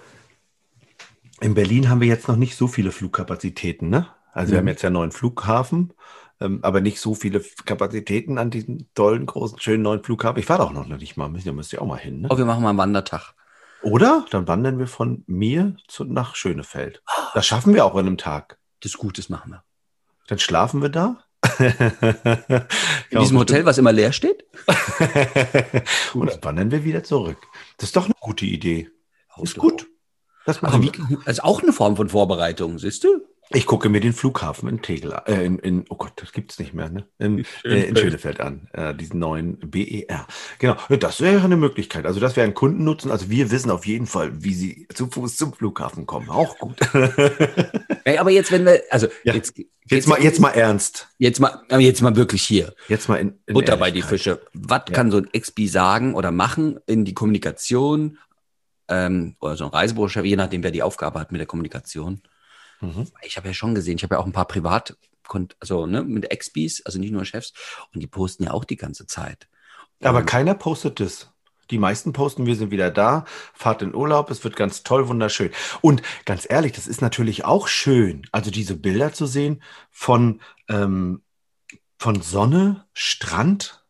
In 1.40 1.54
Berlin 1.54 1.88
haben 1.88 2.00
wir 2.00 2.08
jetzt 2.08 2.28
noch 2.28 2.36
nicht 2.36 2.56
so 2.56 2.66
viele 2.68 2.92
Flugkapazitäten, 2.92 3.88
ne? 3.88 4.08
Also 4.32 4.52
wir 4.52 4.56
Mhm. 4.58 4.60
haben 4.62 4.68
jetzt 4.68 4.82
ja 4.82 4.88
einen 4.88 4.94
neuen 4.94 5.12
Flughafen, 5.12 5.92
ähm, 6.40 6.60
aber 6.62 6.80
nicht 6.80 7.00
so 7.00 7.14
viele 7.14 7.42
Kapazitäten 7.64 8.38
an 8.38 8.50
diesem 8.50 8.86
tollen, 8.94 9.26
großen, 9.26 9.58
schönen 9.60 9.82
neuen 9.82 10.02
Flughafen. 10.02 10.38
Ich 10.38 10.48
war 10.48 10.58
doch 10.58 10.72
noch 10.72 10.86
nicht 10.86 11.16
mal, 11.16 11.30
da 11.32 11.52
müsst 11.52 11.72
ihr 11.72 11.82
auch 11.82 11.86
mal 11.86 11.98
hin, 11.98 12.22
ne? 12.22 12.28
Oh, 12.30 12.38
wir 12.38 12.44
machen 12.44 12.62
mal 12.62 12.70
einen 12.70 12.78
Wandertag. 12.78 13.34
Oder? 13.82 14.24
Dann 14.30 14.48
wandern 14.48 14.78
wir 14.78 14.88
von 14.88 15.24
mir 15.26 15.76
zu, 15.86 16.04
nach 16.04 16.34
Schönefeld. 16.34 17.02
Das 17.34 17.46
schaffen 17.46 17.74
wir 17.74 17.84
auch 17.84 17.94
an 17.94 18.06
einem 18.06 18.18
Tag. 18.18 18.58
Das 18.80 18.94
Gutes 18.94 19.28
machen 19.28 19.52
wir. 19.52 19.64
Dann 20.26 20.38
schlafen 20.38 20.82
wir 20.82 20.88
da. 20.88 21.24
In 23.10 23.20
diesem 23.20 23.38
Hotel, 23.38 23.64
was 23.64 23.78
immer 23.78 23.92
leer 23.92 24.12
steht? 24.12 24.44
Und 26.14 26.30
dann 26.30 26.42
wandern 26.42 26.70
wir 26.70 26.84
wieder 26.84 27.04
zurück. 27.04 27.38
Das 27.76 27.90
ist 27.90 27.96
doch 27.96 28.06
eine 28.06 28.14
gute 28.20 28.44
Idee. 28.44 28.90
Ist 29.40 29.56
gut. 29.56 29.86
Das 30.46 30.62
machen 30.62 30.82
wie, 30.82 30.92
wir. 30.92 31.18
also 31.26 31.42
auch 31.42 31.62
eine 31.62 31.72
Form 31.72 31.96
von 31.96 32.08
Vorbereitung, 32.08 32.78
siehst 32.78 33.04
du? 33.04 33.20
Ich 33.50 33.64
gucke 33.64 33.88
mir 33.88 34.00
den 34.00 34.12
Flughafen 34.12 34.68
in 34.68 34.82
Tegel, 34.82 35.18
äh, 35.26 35.44
in, 35.46 35.58
in, 35.58 35.84
oh 35.88 35.96
Gott, 35.96 36.12
das 36.16 36.32
gibt's 36.32 36.58
nicht 36.58 36.74
mehr, 36.74 36.90
ne? 36.90 37.06
In, 37.18 37.38
äh, 37.64 37.84
in 37.88 37.96
Schönefeld 37.96 38.40
an, 38.40 38.68
äh, 38.74 38.94
diesen 38.94 39.18
neuen 39.18 39.58
BER. 39.58 40.26
Genau, 40.58 40.76
das 41.00 41.20
wäre 41.22 41.42
eine 41.42 41.56
Möglichkeit. 41.56 42.04
Also 42.04 42.20
das 42.20 42.36
wäre 42.36 42.46
ein 42.46 42.52
Kundennutzen. 42.52 43.10
Also 43.10 43.30
wir 43.30 43.50
wissen 43.50 43.70
auf 43.70 43.86
jeden 43.86 44.06
Fall, 44.06 44.42
wie 44.44 44.52
sie 44.52 44.86
zu 44.92 45.08
Fuß 45.08 45.36
zum 45.36 45.54
Flughafen 45.54 46.04
kommen. 46.04 46.28
Auch 46.28 46.58
gut. 46.58 46.76
Ey, 48.04 48.18
aber 48.18 48.30
jetzt, 48.30 48.52
wenn 48.52 48.66
wir, 48.66 48.82
also 48.90 49.08
Ja. 49.24 49.34
jetzt, 49.34 49.54
Jetzt 49.90 50.06
mal, 50.06 50.22
jetzt 50.22 50.38
mal 50.38 50.50
ernst. 50.50 51.08
jetzt 51.16 51.40
mal, 51.40 51.62
jetzt 51.78 52.02
mal 52.02 52.14
wirklich 52.14 52.42
hier. 52.42 52.74
Jetzt 52.88 53.08
mal 53.08 53.16
in, 53.16 53.38
in 53.46 53.54
Butter 53.54 53.78
bei 53.78 53.90
die. 53.90 54.02
Fische. 54.02 54.42
Was 54.52 54.82
Ja. 54.88 54.94
kann 54.94 55.10
so 55.10 55.16
ein 55.16 55.28
XP 55.32 55.60
sagen 55.66 56.14
oder 56.14 56.30
machen 56.30 56.78
in 56.86 57.06
die 57.06 57.14
Kommunikation 57.14 58.18
ähm, 58.88 59.36
oder 59.40 59.56
so 59.56 59.64
ein 59.64 59.70
Reisebürochef, 59.70 60.26
je 60.26 60.36
nachdem, 60.36 60.62
wer 60.62 60.70
die 60.72 60.82
Aufgabe 60.82 61.18
hat 61.18 61.32
mit 61.32 61.38
der 61.40 61.46
Kommunikation? 61.46 62.20
Mhm. 62.80 63.08
Ich 63.22 63.36
habe 63.36 63.48
ja 63.48 63.54
schon 63.54 63.74
gesehen, 63.74 63.96
ich 63.96 64.02
habe 64.04 64.14
ja 64.14 64.20
auch 64.20 64.26
ein 64.26 64.32
paar 64.32 64.46
Privat, 64.48 64.96
also 65.60 65.86
ne, 65.86 66.02
mit 66.02 66.28
XPs, 66.30 66.82
also 66.86 66.98
nicht 66.98 67.12
nur 67.12 67.24
Chefs, 67.24 67.52
und 67.92 68.00
die 68.00 68.06
posten 68.06 68.44
ja 68.44 68.52
auch 68.52 68.64
die 68.64 68.76
ganze 68.76 69.06
Zeit. 69.06 69.48
Aber 70.02 70.20
Und- 70.20 70.26
keiner 70.26 70.54
postet 70.54 71.00
das. 71.00 71.32
Die 71.70 71.78
meisten 71.78 72.14
posten, 72.14 72.46
wir 72.46 72.56
sind 72.56 72.70
wieder 72.70 72.90
da, 72.90 73.26
fahrt 73.52 73.82
in 73.82 73.94
Urlaub, 73.94 74.30
es 74.30 74.42
wird 74.42 74.56
ganz 74.56 74.84
toll, 74.84 75.06
wunderschön. 75.08 75.50
Und 75.82 76.00
ganz 76.24 76.46
ehrlich, 76.48 76.72
das 76.72 76.86
ist 76.86 77.02
natürlich 77.02 77.44
auch 77.44 77.68
schön, 77.68 78.26
also 78.32 78.50
diese 78.50 78.74
Bilder 78.74 79.12
zu 79.12 79.26
sehen 79.26 79.62
von, 79.90 80.40
ähm, 80.68 81.20
von 81.98 82.22
Sonne, 82.22 82.86
Strand 82.94 83.84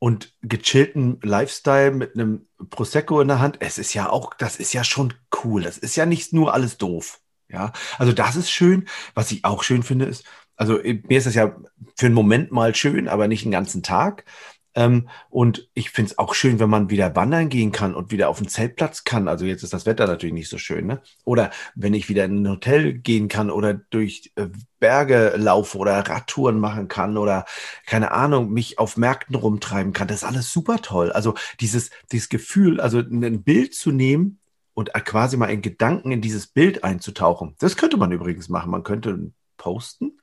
und 0.00 0.34
gechillten 0.42 1.20
Lifestyle 1.22 1.92
mit 1.92 2.14
einem 2.14 2.48
Prosecco 2.70 3.20
in 3.20 3.28
der 3.28 3.38
Hand. 3.38 3.58
Es 3.60 3.78
ist 3.78 3.94
ja 3.94 4.10
auch, 4.10 4.34
das 4.34 4.56
ist 4.56 4.72
ja 4.72 4.82
schon 4.82 5.14
cool. 5.44 5.62
Das 5.62 5.78
ist 5.78 5.94
ja 5.94 6.06
nicht 6.06 6.32
nur 6.32 6.54
alles 6.54 6.76
doof. 6.78 7.20
Ja, 7.50 7.72
also 7.98 8.12
das 8.12 8.36
ist 8.36 8.50
schön. 8.50 8.86
Was 9.14 9.30
ich 9.30 9.44
auch 9.44 9.62
schön 9.62 9.82
finde, 9.82 10.04
ist, 10.06 10.24
also 10.56 10.78
äh, 10.78 11.00
mir 11.08 11.18
ist 11.18 11.26
das 11.26 11.34
ja 11.34 11.56
für 11.96 12.06
einen 12.06 12.14
Moment 12.14 12.52
mal 12.52 12.74
schön, 12.74 13.08
aber 13.08 13.28
nicht 13.28 13.44
einen 13.44 13.52
ganzen 13.52 13.82
Tag. 13.82 14.24
Ähm, 14.74 15.08
und 15.30 15.68
ich 15.74 15.90
finde 15.90 16.12
es 16.12 16.18
auch 16.18 16.34
schön, 16.34 16.60
wenn 16.60 16.70
man 16.70 16.90
wieder 16.90 17.16
wandern 17.16 17.48
gehen 17.48 17.72
kann 17.72 17.94
und 17.94 18.12
wieder 18.12 18.28
auf 18.28 18.38
den 18.38 18.48
Zeltplatz 18.48 19.02
kann. 19.04 19.26
Also 19.26 19.44
jetzt 19.46 19.62
ist 19.62 19.72
das 19.72 19.86
Wetter 19.86 20.06
natürlich 20.06 20.34
nicht 20.34 20.48
so 20.48 20.58
schön, 20.58 20.86
ne? 20.86 21.02
Oder 21.24 21.50
wenn 21.74 21.94
ich 21.94 22.08
wieder 22.08 22.24
in 22.26 22.42
ein 22.42 22.48
Hotel 22.48 22.92
gehen 22.94 23.28
kann 23.28 23.50
oder 23.50 23.74
durch 23.74 24.30
äh, 24.36 24.48
Berge 24.78 25.34
laufe 25.36 25.78
oder 25.78 25.98
Radtouren 25.98 26.60
machen 26.60 26.86
kann 26.86 27.16
oder 27.16 27.44
keine 27.86 28.12
Ahnung, 28.12 28.50
mich 28.52 28.78
auf 28.78 28.96
Märkten 28.96 29.34
rumtreiben 29.34 29.92
kann. 29.92 30.06
Das 30.06 30.18
ist 30.18 30.28
alles 30.28 30.52
super 30.52 30.78
toll. 30.82 31.12
Also 31.12 31.34
dieses, 31.60 31.90
dieses 32.12 32.28
Gefühl, 32.28 32.80
also 32.80 32.98
ein 32.98 33.42
Bild 33.42 33.74
zu 33.74 33.90
nehmen 33.90 34.38
und 34.78 34.94
quasi 35.04 35.36
mal 35.36 35.50
in 35.50 35.60
Gedanken 35.60 36.12
in 36.12 36.20
dieses 36.20 36.46
Bild 36.46 36.84
einzutauchen. 36.84 37.56
Das 37.58 37.76
könnte 37.76 37.96
man 37.96 38.12
übrigens 38.12 38.48
machen. 38.48 38.70
Man 38.70 38.84
könnte 38.84 39.32
posten. 39.56 40.20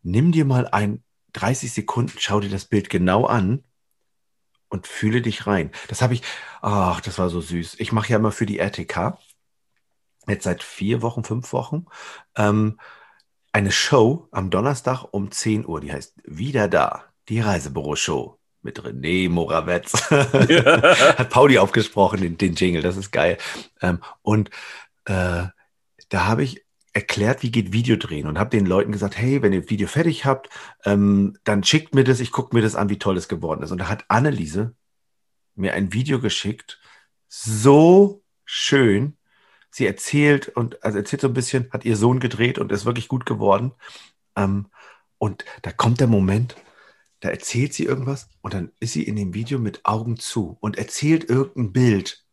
Nimm 0.00 0.30
dir 0.30 0.44
mal 0.44 0.68
ein 0.68 1.02
30 1.32 1.72
Sekunden, 1.72 2.12
schau 2.20 2.38
dir 2.38 2.50
das 2.50 2.66
Bild 2.66 2.88
genau 2.88 3.24
an 3.24 3.64
und 4.68 4.86
fühle 4.86 5.22
dich 5.22 5.48
rein. 5.48 5.72
Das 5.88 6.02
habe 6.02 6.14
ich, 6.14 6.22
ach, 6.62 7.00
das 7.00 7.18
war 7.18 7.30
so 7.30 7.40
süß. 7.40 7.80
Ich 7.80 7.90
mache 7.90 8.10
ja 8.10 8.18
immer 8.18 8.30
für 8.30 8.46
die 8.46 8.60
RTK, 8.60 9.18
jetzt 10.28 10.44
seit 10.44 10.62
vier 10.62 11.02
Wochen, 11.02 11.24
fünf 11.24 11.52
Wochen, 11.52 11.86
ähm, 12.36 12.78
eine 13.50 13.72
Show 13.72 14.28
am 14.30 14.50
Donnerstag 14.50 15.02
um 15.10 15.32
10 15.32 15.66
Uhr. 15.66 15.80
Die 15.80 15.92
heißt 15.92 16.14
Wieder 16.22 16.68
da, 16.68 17.06
die 17.28 17.40
Reisebüro-Show 17.40 18.37
mit 18.62 18.80
René 18.80 19.28
Morawetz. 19.28 19.92
Hat 20.10 21.30
Pauli 21.30 21.58
aufgesprochen, 21.58 22.20
den, 22.20 22.38
den 22.38 22.54
Jingle, 22.54 22.82
das 22.82 22.96
ist 22.96 23.10
geil. 23.10 23.38
Ähm, 23.80 24.00
und 24.22 24.50
äh, 25.04 25.46
da 26.08 26.26
habe 26.26 26.42
ich 26.42 26.64
erklärt, 26.92 27.42
wie 27.42 27.50
geht 27.50 27.72
Videodrehen 27.72 28.26
und 28.26 28.38
habe 28.38 28.50
den 28.50 28.66
Leuten 28.66 28.92
gesagt, 28.92 29.16
hey, 29.16 29.42
wenn 29.42 29.52
ihr 29.52 29.60
das 29.60 29.70
Video 29.70 29.86
fertig 29.86 30.24
habt, 30.24 30.48
ähm, 30.84 31.36
dann 31.44 31.62
schickt 31.62 31.94
mir 31.94 32.04
das, 32.04 32.20
ich 32.20 32.32
gucke 32.32 32.56
mir 32.56 32.62
das 32.62 32.74
an, 32.74 32.88
wie 32.88 32.98
toll 32.98 33.16
es 33.16 33.28
geworden 33.28 33.62
ist. 33.62 33.70
Und 33.70 33.78
da 33.78 33.88
hat 33.88 34.04
Anneliese 34.08 34.74
mir 35.54 35.74
ein 35.74 35.92
Video 35.92 36.20
geschickt, 36.20 36.80
so 37.28 38.22
schön. 38.44 39.16
Sie 39.70 39.86
erzählt 39.86 40.48
und 40.48 40.82
also 40.82 40.98
erzählt 40.98 41.20
so 41.20 41.28
ein 41.28 41.34
bisschen, 41.34 41.70
hat 41.70 41.84
ihr 41.84 41.96
Sohn 41.96 42.20
gedreht 42.20 42.58
und 42.58 42.72
ist 42.72 42.86
wirklich 42.86 43.08
gut 43.08 43.26
geworden. 43.26 43.72
Ähm, 44.34 44.66
und 45.18 45.44
da 45.62 45.72
kommt 45.72 46.00
der 46.00 46.06
Moment, 46.06 46.56
da 47.20 47.30
erzählt 47.30 47.74
sie 47.74 47.84
irgendwas 47.84 48.28
und 48.42 48.54
dann 48.54 48.70
ist 48.80 48.92
sie 48.92 49.02
in 49.02 49.16
dem 49.16 49.34
Video 49.34 49.58
mit 49.58 49.84
Augen 49.84 50.16
zu 50.16 50.56
und 50.60 50.78
erzählt 50.78 51.28
irgendein 51.28 51.72
Bild 51.72 52.24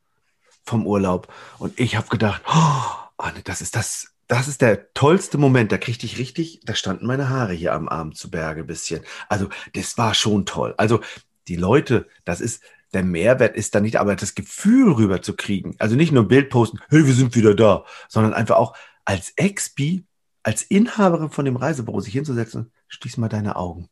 vom 0.63 0.85
Urlaub. 0.85 1.31
Und 1.59 1.79
ich 1.79 1.95
habe 1.95 2.07
gedacht, 2.09 2.43
oh, 2.47 2.83
Anne, 3.17 3.41
das 3.43 3.61
ist 3.61 3.75
das, 3.75 4.13
das 4.27 4.47
ist 4.47 4.61
der 4.61 4.93
tollste 4.93 5.37
Moment. 5.37 5.71
Da 5.71 5.77
kriegte 5.77 6.05
ich 6.05 6.17
richtig, 6.17 6.61
da 6.65 6.75
standen 6.75 7.05
meine 7.05 7.29
Haare 7.29 7.53
hier 7.53 7.73
am 7.73 7.89
Arm 7.89 8.13
zu 8.13 8.29
Berge 8.29 8.61
ein 8.61 8.67
bisschen. 8.67 9.01
Also 9.29 9.49
das 9.73 9.97
war 9.97 10.13
schon 10.13 10.45
toll. 10.45 10.73
Also 10.77 11.01
die 11.47 11.55
Leute, 11.55 12.07
das 12.23 12.41
ist, 12.41 12.63
der 12.93 13.03
Mehrwert 13.03 13.55
ist 13.55 13.75
da 13.75 13.81
nicht, 13.81 13.97
aber 13.97 14.15
das 14.15 14.35
Gefühl 14.35 14.93
rüberzukriegen. 14.93 15.75
Also 15.79 15.95
nicht 15.95 16.11
nur 16.11 16.23
ein 16.23 16.29
Bild 16.29 16.49
posten, 16.49 16.79
hey, 16.89 17.05
wir 17.05 17.13
sind 17.13 17.35
wieder 17.35 17.53
da, 17.53 17.85
sondern 18.07 18.33
einfach 18.33 18.55
auch 18.55 18.75
als 19.03 19.31
Expi, 19.35 20.05
als 20.43 20.63
Inhaberin 20.63 21.29
von 21.29 21.45
dem 21.45 21.55
Reisebüro 21.55 21.99
sich 21.99 22.13
hinzusetzen, 22.13 22.71
schließ 22.87 23.17
mal 23.17 23.29
deine 23.29 23.55
Augen. 23.55 23.89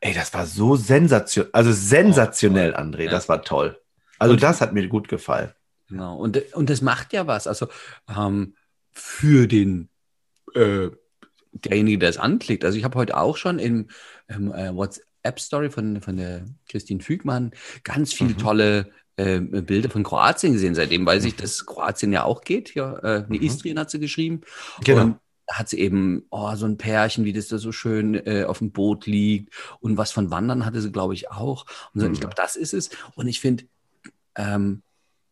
Ey, 0.00 0.14
das 0.14 0.32
war 0.34 0.46
so 0.46 0.76
sensationell, 0.76 1.50
also 1.52 1.72
sensationell, 1.72 2.74
André, 2.74 3.04
Ja. 3.04 3.10
das 3.10 3.28
war 3.28 3.42
toll. 3.42 3.78
Also 4.18 4.34
Und- 4.34 4.42
das 4.42 4.60
hat 4.60 4.72
mir 4.72 4.86
gut 4.88 5.08
gefallen. 5.08 5.52
Genau. 5.88 6.16
Und, 6.16 6.40
und 6.54 6.70
das 6.70 6.80
macht 6.80 7.12
ja 7.12 7.26
was. 7.26 7.46
Also 7.46 7.68
ähm, 8.08 8.54
für 8.90 9.46
den 9.46 9.88
äh, 10.54 10.88
derjenige, 11.52 11.98
der 11.98 12.08
es 12.08 12.16
anklickt. 12.18 12.64
Also 12.64 12.78
ich 12.78 12.84
habe 12.84 12.98
heute 12.98 13.16
auch 13.16 13.36
schon 13.36 13.58
im, 13.58 13.88
im 14.28 14.52
äh, 14.52 14.74
WhatsApp-Story 14.74 15.70
von, 15.70 16.00
von 16.00 16.16
der 16.16 16.44
Christine 16.68 17.02
Fügmann 17.02 17.52
ganz 17.84 18.12
viele 18.12 18.30
Mhm. 18.34 18.38
tolle 18.38 18.90
äh, 19.16 19.38
Bilder 19.40 19.90
von 19.90 20.02
Kroatien 20.02 20.54
gesehen. 20.54 20.74
Seitdem 20.74 21.06
weiß 21.06 21.24
ich, 21.26 21.36
dass 21.36 21.64
Kroatien 21.66 22.12
ja 22.12 22.24
auch 22.24 22.40
geht. 22.42 22.74
Ja, 22.74 22.96
äh, 22.98 23.24
nee, 23.28 23.38
Mhm. 23.38 23.44
Istrien 23.44 23.78
hat 23.78 23.90
sie 23.90 24.00
geschrieben. 24.00 24.40
Genau. 24.82 25.02
Und 25.02 25.16
hat 25.50 25.68
sie 25.68 25.78
eben 25.78 26.24
oh, 26.30 26.54
so 26.56 26.66
ein 26.66 26.78
Pärchen, 26.78 27.24
wie 27.24 27.32
das 27.32 27.48
da 27.48 27.58
so 27.58 27.70
schön 27.72 28.14
äh, 28.26 28.44
auf 28.44 28.58
dem 28.58 28.72
Boot 28.72 29.06
liegt. 29.06 29.52
Und 29.80 29.96
was 29.96 30.10
von 30.10 30.30
Wandern 30.30 30.64
hatte 30.64 30.80
sie, 30.80 30.90
glaube 30.92 31.14
ich, 31.14 31.30
auch. 31.30 31.66
Und 31.92 32.00
so, 32.00 32.06
Mhm. 32.06 32.14
ich 32.14 32.20
glaube, 32.20 32.34
das 32.36 32.56
ist 32.56 32.72
es. 32.74 32.90
Und 33.14 33.28
ich 33.28 33.40
finde, 33.40 33.64
ähm, 34.36 34.82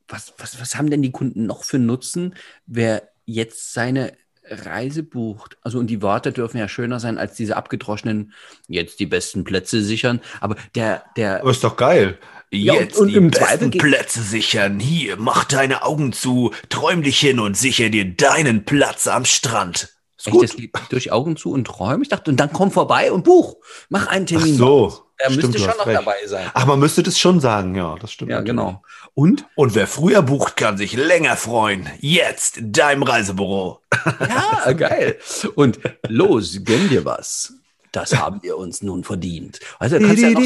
was, 0.09 0.35
was, 0.38 0.61
was 0.61 0.76
haben 0.76 0.90
denn 0.90 1.02
die 1.02 1.12
Kunden 1.12 1.47
noch 1.47 1.64
für 1.64 1.78
Nutzen, 1.78 2.35
wer 2.66 3.09
jetzt 3.25 3.73
seine 3.73 4.12
Reise 4.45 5.02
bucht? 5.02 5.57
Also, 5.62 5.78
und 5.78 5.87
die 5.87 6.02
Worte 6.02 6.33
dürfen 6.33 6.59
ja 6.59 6.69
schöner 6.69 7.00
sein 7.00 7.16
als 7.16 7.35
diese 7.35 7.57
abgedroschenen, 7.57 8.33
jetzt 8.69 9.00
die 9.00 9.07
besten 9.07 9.45
Plätze 9.45 9.83
sichern. 9.83 10.21
Aber 10.40 10.57
der, 10.75 11.04
der, 11.16 11.40
Aber 11.40 11.50
ist 11.50 11.64
doch 11.64 11.76
geil. 11.76 12.19
Ja, 12.50 12.75
Jetzt 12.75 12.97
und- 12.99 13.04
und 13.07 13.09
die 13.09 13.14
im 13.16 13.31
besten 13.31 13.47
Zweifel 13.47 13.71
Plätze 13.71 14.21
sichern. 14.23 14.78
Hier, 14.78 15.16
mach 15.16 15.45
deine 15.45 15.85
Augen 15.85 16.12
zu, 16.12 16.52
träum 16.69 17.02
dich 17.02 17.19
hin 17.19 17.38
und 17.40 17.57
sicher 17.57 17.88
dir 17.88 18.04
deinen 18.14 18.66
Platz 18.66 19.07
am 19.07 19.25
Strand. 19.25 19.91
Ist 20.26 20.35
echt, 20.35 20.43
das 20.43 20.50
gut. 20.52 20.61
geht 20.61 20.73
durch 20.91 21.12
Augen 21.12 21.37
zu 21.37 21.50
und 21.50 21.64
träume. 21.67 22.02
Ich 22.02 22.09
dachte, 22.09 22.31
und 22.31 22.38
dann 22.38 22.52
komm 22.52 22.71
vorbei 22.71 23.11
und 23.11 23.25
buch. 23.25 23.57
Mach 23.88 24.07
einen 24.07 24.25
Ach 24.25 24.29
Termin. 24.29 24.57
so. 24.57 25.02
Er 25.19 25.31
müsste 25.31 25.59
schon 25.59 25.69
noch 25.79 25.87
recht. 25.87 25.99
dabei 26.00 26.17
sein. 26.26 26.50
Ach, 26.52 26.67
man 26.67 26.81
müsste 26.81 27.02
das 27.02 27.19
schon 27.19 27.38
sagen, 27.41 27.75
ja, 27.76 27.97
das 28.00 28.12
stimmt. 28.12 28.31
Ja, 28.31 28.38
natürlich. 28.38 28.57
genau. 28.57 28.83
Und? 29.14 29.47
Und 29.55 29.75
wer 29.75 29.87
früher 29.87 30.23
bucht, 30.23 30.57
kann 30.57 30.76
sich 30.76 30.95
länger 30.95 31.37
freuen. 31.37 31.88
Jetzt 32.00 32.57
in 32.59 32.73
deinem 32.73 33.05
Reisebüro. 33.05 33.81
Ja, 34.21 34.73
geil. 34.76 35.19
Und 35.55 35.79
los, 36.09 36.61
gönn 36.64 36.88
dir 36.88 37.05
was. 37.05 37.55
Das 37.93 38.17
haben 38.17 38.43
wir 38.43 38.57
uns 38.57 38.83
nun 38.83 39.05
verdient. 39.05 39.61
Also, 39.79 39.99
du 39.99 40.07
kannst 40.07 40.23
ja 40.23 40.31
noch 40.31 40.41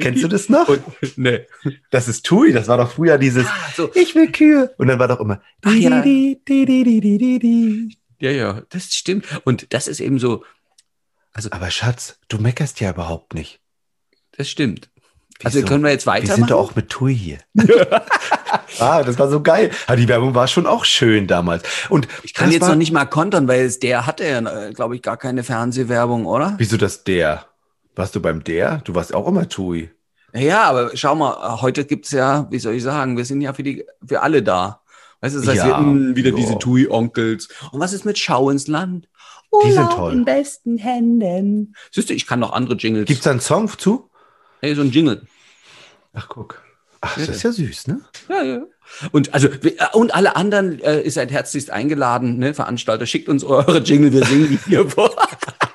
Kennst 0.00 0.22
du 0.22 0.28
das 0.36 0.48
noch? 0.48 0.68
und, 0.68 0.82
nee. 1.16 1.46
Das 1.90 2.08
ist 2.08 2.24
Tui, 2.26 2.52
das 2.52 2.68
war 2.68 2.76
doch 2.78 2.90
früher 2.90 3.18
dieses 3.18 3.46
Ah, 3.46 3.72
so, 3.76 3.90
Ich 3.94 4.14
will 4.14 4.30
Kühe. 4.32 4.74
Und 4.78 4.88
dann 4.88 4.98
war 4.98 5.08
doch 5.08 5.20
immer 5.20 5.40
Ach 5.64 5.74
ja. 5.74 6.00
di, 6.02 6.40
di, 6.48 6.64
di, 6.64 7.96
ja, 8.20 8.30
ja, 8.30 8.62
das 8.70 8.92
stimmt. 8.94 9.26
Und 9.44 9.72
das 9.72 9.86
ist 9.88 10.00
eben 10.00 10.18
so, 10.18 10.44
Aber 11.50 11.70
Schatz, 11.70 12.18
du 12.28 12.38
meckerst 12.38 12.80
ja 12.80 12.90
überhaupt 12.90 13.34
nicht. 13.34 13.60
das 14.36 14.48
stimmt. 14.48 14.90
Also 15.44 15.58
Wieso? 15.58 15.68
können 15.68 15.84
wir 15.84 15.90
jetzt 15.92 16.06
Wir 16.06 16.14
weitermachen? 16.14 16.36
sind 16.38 16.50
doch 16.50 16.58
auch 16.58 16.74
mit 16.74 16.88
Tui 16.90 17.14
hier. 17.14 17.38
Ah, 18.80 19.02
das 19.02 19.18
war 19.18 19.28
so 19.28 19.42
geil. 19.42 19.70
Aber 19.86 19.96
die 19.96 20.08
Werbung 20.08 20.34
war 20.34 20.46
schon 20.46 20.66
auch 20.66 20.84
schön 20.84 21.26
damals. 21.26 21.64
Und 21.88 22.06
Ich 22.22 22.32
kann 22.32 22.50
jetzt 22.52 22.66
noch 22.66 22.74
nicht 22.76 22.92
mal 22.92 23.06
kontern, 23.06 23.48
weil 23.48 23.70
der 23.72 24.06
hatte 24.06 24.24
ja, 24.26 24.70
glaube 24.70 24.94
ich, 24.96 25.02
gar 25.02 25.16
keine 25.16 25.42
Fernsehwerbung, 25.42 26.26
oder? 26.26 26.54
Wieso 26.58 26.76
das 26.76 27.02
der? 27.04 27.46
Warst 27.98 28.14
du 28.14 28.20
beim 28.20 28.44
der? 28.44 28.80
Du 28.84 28.94
warst 28.94 29.12
auch 29.12 29.26
immer 29.26 29.48
Tui. 29.48 29.90
Ja, 30.32 30.62
aber 30.64 30.96
schau 30.96 31.16
mal, 31.16 31.60
heute 31.60 31.84
gibt's 31.84 32.12
ja, 32.12 32.46
wie 32.48 32.60
soll 32.60 32.74
ich 32.74 32.82
sagen, 32.84 33.16
wir 33.16 33.24
sind 33.24 33.40
ja 33.40 33.52
für 33.52 33.64
die, 33.64 33.84
für 34.06 34.22
alle 34.22 34.40
da. 34.44 34.82
Weißt 35.20 35.34
du, 35.34 35.40
das 35.40 35.48
heißt, 35.48 35.66
Ja, 35.66 35.80
wir 35.84 36.14
wieder 36.14 36.30
ja. 36.30 36.36
diese 36.36 36.56
Tui-Onkels. 36.60 37.48
Und 37.72 37.80
was 37.80 37.92
ist 37.92 38.04
mit 38.04 38.16
Schau 38.16 38.50
ins 38.50 38.68
Land? 38.68 39.08
Die 39.64 39.72
sind 39.72 39.80
Urlaub 39.80 39.96
toll. 39.96 40.12
in 40.12 40.24
besten 40.24 40.78
Händen. 40.78 41.74
Siehst 41.90 42.08
du, 42.08 42.14
ich 42.14 42.28
kann 42.28 42.38
noch 42.38 42.52
andere 42.52 42.76
Jingles. 42.76 43.06
Gibt's 43.06 43.24
da 43.24 43.32
einen 43.32 43.40
Song 43.40 43.68
zu? 43.76 44.08
Hey, 44.60 44.76
so 44.76 44.82
ein 44.82 44.92
Jingle. 44.92 45.26
Ach, 46.12 46.28
guck. 46.28 46.62
Ach, 47.00 47.16
das 47.16 47.28
ist 47.28 47.42
ja 47.42 47.50
süß, 47.50 47.88
ne? 47.88 48.00
Ja, 48.28 48.42
ja. 48.44 48.62
Und 49.10 49.34
also 49.34 49.48
äh, 49.48 49.72
und 49.92 50.14
alle 50.14 50.36
anderen 50.36 50.80
äh, 50.82 51.00
ihr 51.00 51.10
seid 51.10 51.32
herzlichst 51.32 51.70
eingeladen, 51.70 52.38
ne? 52.38 52.54
Veranstalter, 52.54 53.06
schickt 53.06 53.28
uns 53.28 53.42
eure 53.42 53.78
Jingle, 53.78 54.12
wir 54.12 54.24
singen 54.24 54.48
die 54.50 54.58
hier 54.68 54.88
vor. 54.88 55.10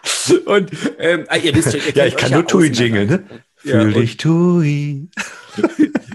und 0.45 0.71
ähm, 0.99 1.25
ah, 1.27 1.37
ihr 1.37 1.53
wisst 1.55 1.71
schon, 1.71 1.81
ihr 1.85 1.93
Ja, 1.95 2.05
ich 2.05 2.15
kann 2.15 2.29
euch 2.29 2.31
nur 2.33 2.45
aus, 2.45 2.51
Tui-Jingle, 2.51 3.05
ne? 3.05 3.23
Ja, 3.63 3.79
Fühl 3.81 3.93
dich 3.93 4.17
Tui. 4.17 5.09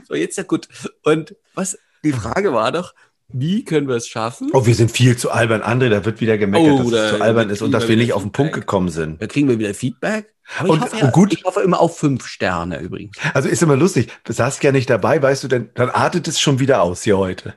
So, 0.08 0.14
jetzt 0.14 0.38
ja 0.38 0.42
gut. 0.44 0.68
Und 1.04 1.34
was 1.54 1.78
die 2.02 2.12
Frage 2.12 2.54
war 2.54 2.72
doch, 2.72 2.94
wie 3.30 3.62
können 3.62 3.88
wir 3.88 3.96
es 3.96 4.08
schaffen? 4.08 4.48
Oh, 4.54 4.64
wir 4.64 4.74
sind 4.74 4.90
viel 4.90 5.18
zu 5.18 5.30
albern. 5.30 5.60
André, 5.60 5.90
da 5.90 6.02
wird 6.06 6.22
wieder 6.22 6.38
gemeckert, 6.38 6.70
Oh, 6.72 6.82
dass 6.84 6.90
da- 6.92 7.04
es 7.10 7.16
zu 7.16 7.20
albern 7.22 7.50
ist 7.50 7.60
und 7.60 7.72
dass 7.72 7.88
wir 7.88 7.96
nicht 7.98 8.14
auf 8.14 8.22
den 8.22 8.32
Punkt 8.32 8.54
Feedback. 8.54 8.62
gekommen 8.66 8.88
sind. 8.88 9.20
Da 9.20 9.26
kriegen 9.26 9.48
wir 9.48 9.58
wieder 9.58 9.74
Feedback. 9.74 10.32
Aber 10.58 10.70
Und- 10.70 10.76
ich, 10.78 10.82
hoffe, 10.84 10.96
ja, 10.96 11.10
gut. 11.10 11.32
ich 11.34 11.44
hoffe 11.44 11.60
immer 11.60 11.78
auf 11.78 11.98
fünf 11.98 12.26
Sterne 12.26 12.80
übrigens. 12.80 13.18
Also 13.34 13.50
ist 13.50 13.62
immer 13.62 13.76
lustig. 13.76 14.08
Saskia 14.26 14.72
nicht 14.72 14.88
dabei, 14.88 15.20
weißt 15.20 15.44
du, 15.44 15.48
denn 15.48 15.68
dann 15.74 15.90
artet 15.90 16.26
es 16.26 16.40
schon 16.40 16.58
wieder 16.58 16.80
aus 16.80 17.02
hier 17.02 17.18
heute. 17.18 17.52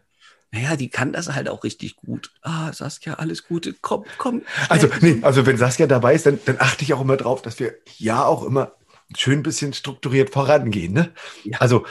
Naja, 0.51 0.75
die 0.75 0.89
kann 0.89 1.13
das 1.13 1.33
halt 1.33 1.47
auch 1.47 1.63
richtig 1.63 1.95
gut. 1.95 2.31
Ah, 2.41 2.73
Saskia, 2.73 3.13
alles 3.15 3.47
Gute. 3.47 3.73
Komm, 3.81 4.03
komm. 4.17 4.41
Also, 4.67 4.91
schnell. 4.91 5.15
nee, 5.15 5.23
also 5.23 5.45
wenn 5.45 5.57
Saskia 5.57 5.87
dabei 5.87 6.13
ist, 6.13 6.25
dann, 6.25 6.39
dann 6.45 6.57
achte 6.59 6.83
ich 6.83 6.93
auch 6.93 7.01
immer 7.01 7.15
drauf, 7.15 7.41
dass 7.41 7.59
wir 7.59 7.75
ja 7.97 8.25
auch 8.25 8.43
immer 8.43 8.73
schön 9.15 9.39
ein 9.39 9.43
bisschen 9.43 9.73
strukturiert 9.73 10.29
vorangehen, 10.29 10.93
ne? 10.93 11.11
Ja. 11.45 11.59
Also, 11.59 11.85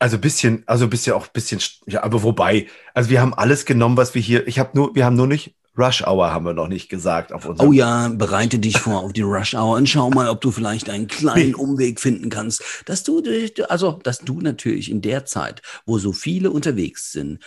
also 0.00 0.18
bisschen, 0.18 0.64
also 0.66 0.88
bisschen 0.88 1.12
auch 1.12 1.28
bisschen, 1.28 1.60
ja, 1.86 2.02
aber 2.02 2.22
wobei, 2.22 2.66
also 2.94 3.10
wir 3.10 3.20
haben 3.20 3.34
alles 3.34 3.64
genommen, 3.64 3.96
was 3.96 4.14
wir 4.14 4.22
hier, 4.22 4.48
ich 4.48 4.58
habe 4.58 4.70
nur, 4.74 4.94
wir 4.94 5.04
haben 5.04 5.16
nur 5.16 5.26
nicht 5.26 5.54
Rush 5.78 6.02
Hour 6.02 6.32
haben 6.32 6.44
wir 6.44 6.52
noch 6.52 6.68
nicht 6.68 6.88
gesagt 6.88 7.32
auf 7.32 7.46
unserem. 7.46 7.68
Oh 7.68 7.72
ja, 7.72 8.08
bereite 8.08 8.58
dich 8.58 8.78
vor 8.78 9.00
auf 9.00 9.12
die 9.12 9.22
Rush 9.22 9.54
Hour 9.54 9.76
und 9.76 9.88
schau 9.88 10.10
mal, 10.10 10.28
ob 10.28 10.40
du 10.40 10.50
vielleicht 10.50 10.90
einen 10.90 11.06
kleinen. 11.06 11.54
Umweg 11.54 12.00
finden 12.00 12.28
kannst, 12.28 12.62
dass 12.86 13.04
du, 13.04 13.22
also, 13.68 13.92
dass 14.02 14.18
du 14.18 14.40
natürlich 14.40 14.90
in 14.90 15.00
der 15.00 15.24
Zeit, 15.26 15.62
wo 15.86 15.98
so 15.98 16.12
viele 16.12 16.50
unterwegs 16.50 17.12
sind, 17.12 17.38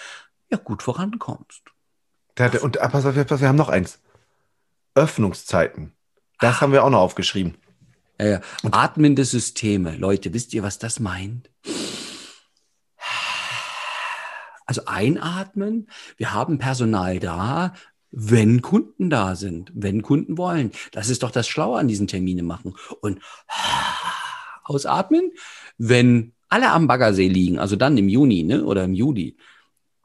ja 0.53 0.57
gut 0.63 0.83
vorankommst. 0.83 1.63
Da- 2.35 2.49
da- 2.49 2.59
Und 2.61 2.79
ah, 2.81 2.87
pass 2.87 3.05
auf, 3.05 3.15
pass 3.27 3.41
wir 3.41 3.47
haben 3.47 3.55
noch 3.57 3.69
eins. 3.69 3.99
Öffnungszeiten. 4.95 5.93
Das 6.39 6.61
haben 6.61 6.71
wir 6.71 6.83
auch 6.83 6.89
noch 6.89 6.99
aufgeschrieben. 6.99 7.57
Ja, 8.19 8.27
ja. 8.27 8.41
Atmende 8.71 9.25
Systeme. 9.25 9.95
Leute, 9.97 10.33
wisst 10.33 10.53
ihr, 10.53 10.63
was 10.63 10.77
das 10.79 10.99
meint? 10.99 11.49
Also 14.65 14.83
einatmen. 14.85 15.89
Wir 16.17 16.33
haben 16.33 16.57
Personal 16.57 17.19
da, 17.19 17.73
wenn 18.11 18.61
Kunden 18.61 19.09
da 19.09 19.35
sind, 19.35 19.71
wenn 19.75 20.01
Kunden 20.03 20.37
wollen. 20.37 20.71
Das 20.91 21.09
ist 21.09 21.23
doch 21.23 21.31
das 21.31 21.47
Schlaue 21.47 21.79
an 21.79 21.87
diesen 21.87 22.07
Termine 22.07 22.43
machen. 22.43 22.75
Und 23.01 23.19
ausatmen, 24.63 25.31
wenn 25.77 26.33
alle 26.49 26.71
am 26.71 26.87
Baggersee 26.87 27.27
liegen, 27.27 27.59
also 27.59 27.75
dann 27.75 27.97
im 27.97 28.07
Juni 28.07 28.43
ne, 28.43 28.63
oder 28.63 28.83
im 28.83 28.93
Juli, 28.93 29.37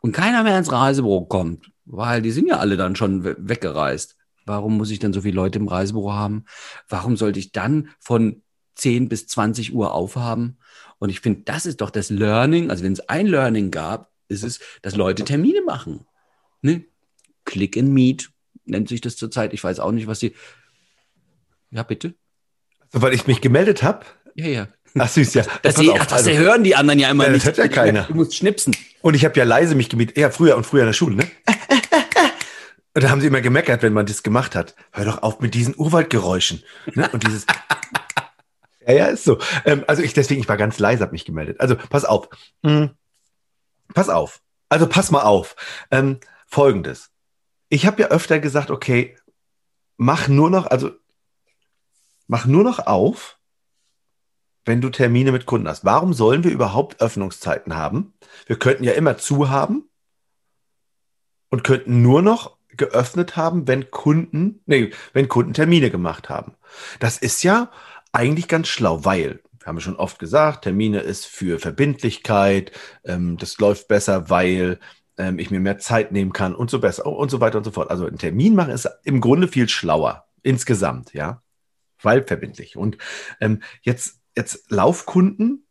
und 0.01 0.13
keiner 0.13 0.43
mehr 0.43 0.59
ins 0.59 0.73
Reisebüro 0.73 1.27
kommt, 1.27 1.71
weil 1.85 2.23
die 2.23 2.31
sind 2.31 2.47
ja 2.47 2.59
alle 2.59 2.77
dann 2.77 2.97
schon 2.97 3.25
we- 3.25 3.37
weggereist. 3.39 4.17
Warum 4.47 4.77
muss 4.77 4.91
ich 4.91 4.99
denn 4.99 5.13
so 5.13 5.21
viele 5.21 5.35
Leute 5.37 5.59
im 5.59 5.69
Reisebüro 5.69 6.13
haben? 6.13 6.45
Warum 6.89 7.17
sollte 7.17 7.39
ich 7.39 7.53
dann 7.53 7.91
von 8.01 8.43
10 8.77 9.09
bis 9.09 9.27
20 9.27 9.75
Uhr 9.75 9.93
aufhaben? 9.93 10.59
Und 10.99 11.11
ich 11.11 11.21
finde, 11.21 11.43
das 11.45 11.67
ist 11.67 11.81
doch 11.81 11.91
das 11.91 12.11
Learning. 12.11 12.71
Also 12.71 12.83
wenn 12.85 12.93
es 12.93 13.09
ein 13.09 13.27
Learning 13.27 13.71
gab, 13.71 14.11
ist 14.29 14.45
es, 14.45 14.61
dass 14.83 14.97
Leute 14.97 15.25
Termine 15.25 15.63
machen. 15.63 16.07
Ne? 16.63 16.85
Click 17.45 17.77
and 17.77 17.91
Meet 17.91 18.31
nennt 18.65 18.89
sich 18.89 19.01
das 19.01 19.17
zurzeit. 19.17 19.53
Ich 19.53 19.63
weiß 19.63 19.81
auch 19.81 19.93
nicht, 19.93 20.07
was 20.07 20.19
die. 20.19 20.35
Ja, 21.71 21.83
bitte? 21.83 22.15
So, 22.93 23.03
weil 23.03 23.15
ich 23.15 23.27
mich 23.27 23.41
gemeldet 23.41 23.83
habe. 23.83 24.07
Ja, 24.35 24.47
ja. 24.47 24.69
Ach 24.99 25.09
süß, 25.09 25.35
ja. 25.35 25.45
Das, 25.63 25.79
auf, 25.79 25.87
ach, 25.99 26.07
das 26.07 26.27
also- 26.27 26.31
hören 26.31 26.65
die 26.65 26.75
anderen 26.77 26.99
ja 26.99 27.11
immer 27.11 27.25
Ja, 27.25 27.33
das 27.33 27.45
nicht. 27.45 27.47
hört 27.47 27.59
ja 27.59 27.69
keiner. 27.69 28.05
Du 28.05 28.15
musst 28.15 28.35
schnipsen. 28.35 28.77
Und 29.03 29.15
ich 29.15 29.25
habe 29.25 29.39
ja 29.39 29.45
leise 29.45 29.75
mich 29.75 29.89
gemietet. 29.89 30.17
Ja, 30.17 30.31
früher 30.31 30.57
und 30.57 30.65
früher 30.65 30.83
in 30.83 30.87
der 30.89 30.93
Schule, 30.93 31.17
ne? 31.17 31.31
Und 32.95 33.05
da 33.05 33.11
haben 33.11 33.21
sie 33.21 33.29
immer 33.29 33.41
gemeckert, 33.41 33.83
wenn 33.83 33.93
man 33.93 34.07
das 34.07 34.25
gemacht 34.25 34.57
hat. 34.57 34.75
Hör 34.91 35.05
doch 35.05 35.23
auf 35.23 35.39
mit 35.39 35.55
diesen 35.55 35.73
Urwaldgeräuschen. 35.77 36.65
Ne? 36.95 37.09
Und 37.13 37.25
dieses. 37.25 37.47
ja, 38.89 38.93
ja, 38.93 39.07
ist 39.07 39.23
so. 39.23 39.39
Ähm, 39.65 39.85
also 39.87 40.03
ich 40.03 40.15
deswegen, 40.15 40.41
ich 40.41 40.49
war 40.49 40.57
ganz 40.57 40.81
leise, 40.81 41.03
habe 41.03 41.13
mich 41.13 41.25
gemeldet. 41.25 41.61
Also 41.61 41.77
pass 41.77 42.05
auf. 42.05 42.29
Hm. 42.65 42.91
Pass 43.95 44.09
auf. 44.09 44.41
Also 44.69 44.89
pass 44.89 45.13
mal 45.13 45.23
auf. 45.23 45.55
Ähm, 45.93 46.19
Folgendes. 46.49 47.11
Ich 47.69 47.87
habe 47.87 48.03
ja 48.03 48.09
öfter 48.09 48.41
gesagt, 48.41 48.73
okay, 48.73 49.17
mach 49.97 50.27
nur 50.27 50.51
noch, 50.51 50.67
also 50.67 50.91
mach 52.27 52.47
nur 52.47 52.65
noch 52.65 52.81
auf, 52.81 53.38
wenn 54.69 54.81
du 54.81 54.91
Termine 54.91 55.33
mit 55.33 55.47
Kunden 55.47 55.67
hast. 55.67 55.85
Warum 55.85 56.13
sollen 56.13 56.45
wir 56.45 56.53
überhaupt 56.53 57.01
Öffnungszeiten 57.01 57.75
haben? 57.75 58.13
Wir 58.47 58.59
könnten 58.59 58.85
ja 58.85 58.93
immer 58.93 59.17
zu 59.17 59.49
haben 59.49 59.89
und 61.49 61.65
könnten 61.65 62.03
nur 62.03 62.23
noch 62.23 62.59
geöffnet 62.69 63.35
haben, 63.37 63.67
wenn 63.67 63.91
Kunden, 63.91 64.61
nee, 64.67 64.91
wenn 65.15 65.29
Kunden 65.29 65.55
Termine 65.55 65.91
gemacht 65.91 66.29
haben. 66.29 66.53
Das 67.01 67.19
ist 67.19 67.43
ja 67.43 67.71
eigentlich 68.13 68.47
ganz 68.47 68.69
schlau, 68.69 69.05
weil, 69.05 69.41
wir 69.59 69.67
haben 69.67 69.81
schon 69.81 69.97
oft 69.97 70.19
gesagt, 70.19 70.65
Termine 70.65 71.01
ist 71.01 71.27
für 71.27 71.59
Verbindlichkeit, 71.59 72.71
ähm, 73.05 73.37
das 73.39 73.59
läuft 73.59 73.89
besser, 73.89 74.31
weil 74.31 74.79
ähm, 75.17 75.39
ich 75.39 75.51
mir 75.51 75.61
mehr 75.61 75.79
Zeit 75.79 76.13
nehmen 76.13 76.33
kann 76.33 76.55
und 76.55 76.71
so 76.71 76.79
besser 76.79 77.07
und 77.07 77.31
so 77.31 77.41
weiter 77.41 77.59
und 77.59 77.65
so 77.65 77.71
fort. 77.71 77.91
Also 77.91 78.07
ein 78.07 78.19
Termin 78.19 78.55
machen 78.55 78.73
ist 78.73 78.89
im 79.05 79.21
Grunde 79.21 79.49
viel 79.49 79.69
schlauer, 79.69 80.27
insgesamt, 80.43 81.15
ja, 81.15 81.43
weil 82.03 82.23
verbindlich. 82.23 82.77
Und 82.77 82.99
ähm, 83.41 83.63
jetzt, 83.83 84.18
jetzt 84.39 84.71
Laufkunden 84.71 85.67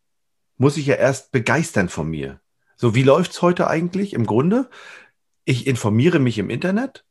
muss 0.58 0.78
ich 0.78 0.86
ja 0.86 0.96
erst 0.96 1.32
begeistern 1.32 1.88
von 1.90 2.10
mir. 2.10 2.42
So, 2.76 2.94
wie 2.94 3.04
läuft's 3.04 3.42
heute 3.42 3.68
eigentlich? 3.68 4.14
Im 4.14 4.26
Grunde, 4.26 4.70
ich 5.46 5.66
informiere 5.66 6.20
mich 6.20 6.38
im 6.38 6.50
Internet. 6.50 7.06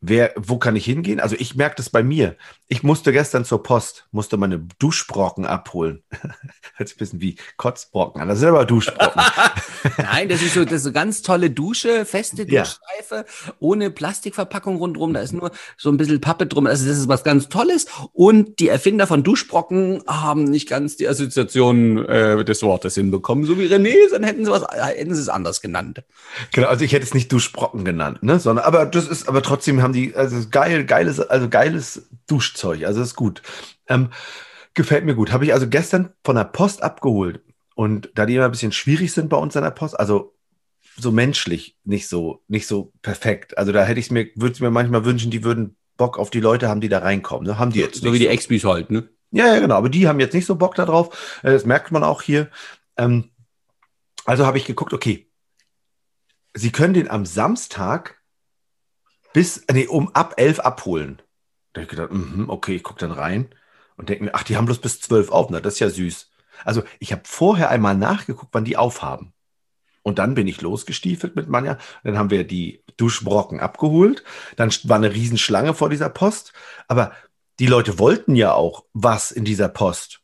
Wer, 0.00 0.32
wo 0.36 0.58
kann 0.58 0.76
ich 0.76 0.84
hingehen? 0.84 1.18
Also 1.18 1.34
ich 1.38 1.56
merke 1.56 1.76
das 1.76 1.90
bei 1.90 2.04
mir. 2.04 2.36
Ich 2.68 2.84
musste 2.84 3.12
gestern 3.12 3.44
zur 3.44 3.62
Post, 3.64 4.06
musste 4.12 4.36
meine 4.36 4.64
Duschbrocken 4.78 5.44
abholen. 5.44 6.04
Hört 6.76 6.88
sich 6.88 6.96
ein 6.96 6.98
bisschen 6.98 7.20
wie 7.20 7.36
Kotzbrocken 7.56 8.22
an. 8.22 8.28
Das 8.28 8.38
sind 8.38 8.48
aber 8.48 8.64
Duschbrocken. 8.64 9.22
Nein, 9.98 10.28
das 10.28 10.42
ist 10.42 10.54
so, 10.54 10.64
das 10.64 10.74
ist 10.74 10.82
so 10.84 10.92
ganz 10.92 11.22
tolle 11.22 11.50
Dusche, 11.50 12.04
feste 12.04 12.48
Ja. 12.48 12.62
Duschstreife, 12.62 13.24
ohne 13.58 13.90
Plastikverpackung 13.90 14.76
rundherum. 14.76 15.14
Da 15.14 15.20
ist 15.20 15.32
nur 15.32 15.50
so 15.76 15.90
ein 15.90 15.96
bisschen 15.96 16.20
Pappe 16.20 16.46
drum. 16.46 16.66
Also 16.66 16.86
das 16.86 16.96
ist 16.98 17.08
was 17.08 17.24
ganz 17.24 17.48
Tolles. 17.48 17.86
Und 18.12 18.60
die 18.60 18.68
Erfinder 18.68 19.08
von 19.08 19.24
Duschbrocken 19.24 20.04
haben 20.06 20.44
nicht 20.44 20.68
ganz 20.68 20.96
die 20.96 21.08
Assoziation 21.08 22.04
äh, 22.06 22.44
des 22.44 22.62
Wortes 22.62 22.94
hinbekommen, 22.94 23.44
so 23.44 23.58
wie 23.58 23.66
René, 23.66 23.94
dann 24.10 24.22
hätten 24.22 24.44
sie 24.44 24.50
was, 24.50 24.64
hätten 24.70 25.14
sie 25.14 25.20
es 25.20 25.28
anders 25.28 25.60
genannt. 25.60 26.04
Genau, 26.52 26.68
also 26.68 26.84
ich 26.84 26.92
hätte 26.92 27.04
es 27.04 27.14
nicht 27.14 27.32
Duschbrocken 27.32 27.84
genannt, 27.84 28.22
ne? 28.22 28.38
Sondern, 28.38 28.64
aber 28.64 28.86
das 28.86 29.08
ist, 29.08 29.28
aber 29.28 29.42
trotzdem 29.42 29.82
haben 29.82 29.87
die, 29.92 30.14
also 30.14 30.48
geil, 30.50 30.84
geiles, 30.84 31.20
also 31.20 31.48
geiles 31.48 32.08
Duschzeug, 32.26 32.84
also 32.84 33.02
ist 33.02 33.16
gut. 33.16 33.42
Ähm, 33.88 34.10
gefällt 34.74 35.04
mir 35.04 35.14
gut. 35.14 35.32
Habe 35.32 35.44
ich 35.44 35.52
also 35.52 35.68
gestern 35.68 36.10
von 36.24 36.36
der 36.36 36.44
Post 36.44 36.82
abgeholt. 36.82 37.42
Und 37.74 38.10
da 38.14 38.26
die 38.26 38.34
immer 38.34 38.46
ein 38.46 38.50
bisschen 38.50 38.72
schwierig 38.72 39.12
sind 39.12 39.28
bei 39.28 39.36
uns 39.36 39.56
an 39.56 39.62
der 39.62 39.70
Post, 39.70 39.98
also 39.98 40.34
so 40.96 41.12
menschlich 41.12 41.76
nicht 41.84 42.08
so, 42.08 42.42
nicht 42.48 42.66
so 42.66 42.92
perfekt. 43.02 43.56
Also 43.56 43.70
da 43.70 43.84
hätte 43.84 44.00
ich 44.00 44.10
mir, 44.10 44.28
würde 44.34 44.54
ich 44.54 44.60
mir 44.60 44.70
manchmal 44.70 45.04
wünschen, 45.04 45.30
die 45.30 45.44
würden 45.44 45.76
Bock 45.96 46.18
auf 46.18 46.30
die 46.30 46.40
Leute 46.40 46.68
haben, 46.68 46.80
die 46.80 46.88
da 46.88 46.98
reinkommen. 46.98 47.46
Ne? 47.46 47.58
Haben 47.58 47.72
die 47.72 47.80
jetzt 47.80 48.02
So 48.02 48.12
wie 48.12 48.18
die 48.18 48.26
Expis 48.26 48.64
halt, 48.64 48.90
ne? 48.90 49.08
ja, 49.30 49.46
ja, 49.46 49.60
genau. 49.60 49.76
Aber 49.76 49.88
die 49.88 50.08
haben 50.08 50.18
jetzt 50.20 50.34
nicht 50.34 50.46
so 50.46 50.56
Bock 50.56 50.74
darauf. 50.74 51.40
Äh, 51.42 51.52
Das 51.52 51.66
merkt 51.66 51.92
man 51.92 52.02
auch 52.02 52.22
hier. 52.22 52.50
Ähm, 52.96 53.30
also 54.24 54.44
habe 54.44 54.58
ich 54.58 54.64
geguckt, 54.64 54.92
okay, 54.92 55.26
Sie 56.54 56.72
können 56.72 56.94
den 56.94 57.08
am 57.10 57.24
Samstag 57.24 58.17
bis, 59.32 59.64
nee, 59.72 59.86
um 59.86 60.14
ab 60.14 60.34
elf 60.36 60.60
abholen. 60.60 61.22
Da 61.72 61.82
ich 61.82 61.88
gedacht, 61.88 62.12
mhm, 62.12 62.48
okay, 62.48 62.76
ich 62.76 62.82
gucke 62.82 63.00
dann 63.00 63.12
rein 63.12 63.48
und 63.96 64.08
denke 64.08 64.24
mir, 64.24 64.34
ach, 64.34 64.42
die 64.42 64.56
haben 64.56 64.66
bloß 64.66 64.78
bis 64.78 65.00
zwölf 65.00 65.30
auf. 65.30 65.50
Na, 65.50 65.60
das 65.60 65.74
ist 65.74 65.80
ja 65.80 65.90
süß. 65.90 66.30
Also 66.64 66.82
ich 66.98 67.12
habe 67.12 67.22
vorher 67.24 67.70
einmal 67.70 67.96
nachgeguckt, 67.96 68.52
wann 68.52 68.64
die 68.64 68.76
aufhaben. 68.76 69.32
Und 70.02 70.18
dann 70.18 70.34
bin 70.34 70.48
ich 70.48 70.62
losgestiefelt 70.62 71.36
mit 71.36 71.48
Manja. 71.48 71.76
Dann 72.02 72.16
haben 72.16 72.30
wir 72.30 72.44
die 72.44 72.82
Duschbrocken 72.96 73.60
abgeholt. 73.60 74.24
Dann 74.56 74.72
war 74.84 74.96
eine 74.96 75.12
Riesenschlange 75.12 75.74
vor 75.74 75.90
dieser 75.90 76.08
Post. 76.08 76.52
Aber 76.86 77.12
die 77.58 77.66
Leute 77.66 77.98
wollten 77.98 78.34
ja 78.34 78.54
auch 78.54 78.84
was 78.94 79.30
in 79.30 79.44
dieser 79.44 79.68
Post. 79.68 80.20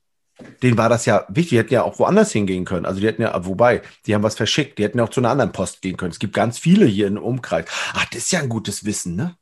Denen 0.62 0.79
war 0.79 0.88
das 0.88 1.07
ja 1.07 1.27
wichtig. 1.29 1.51
Die 1.51 1.59
hätten 1.59 1.75
ja 1.75 1.83
auch 1.83 1.99
woanders 1.99 2.33
hingehen 2.33 2.64
können. 2.64 2.87
Also 2.87 3.01
die 3.01 3.07
hätten 3.07 3.23
ja, 3.23 3.47
wobei, 3.47 3.83
die 4.07 4.14
haben 4.14 4.23
was 4.23 4.35
verschickt. 4.35 4.79
Die 4.79 4.85
hätten 4.85 4.99
ja 4.99 5.05
auch 5.05 5.11
zu 5.11 5.20
einer 5.20 5.31
anderen 5.31 5.53
Post 5.53 5.83
gehen 5.83 5.97
können. 5.97 6.11
Es 6.11 6.18
gibt 6.18 6.35
ganz 6.35 6.59
viele 6.59 6.87
hier 6.87 7.07
im 7.07 7.18
Umkreis. 7.18 7.66
Ach, 7.92 8.05
das 8.07 8.25
ist 8.25 8.33
ja 8.33 8.40
ein 8.40 8.49
gutes 8.49 8.85
Wissen, 8.85 9.14
ne? 9.16 9.37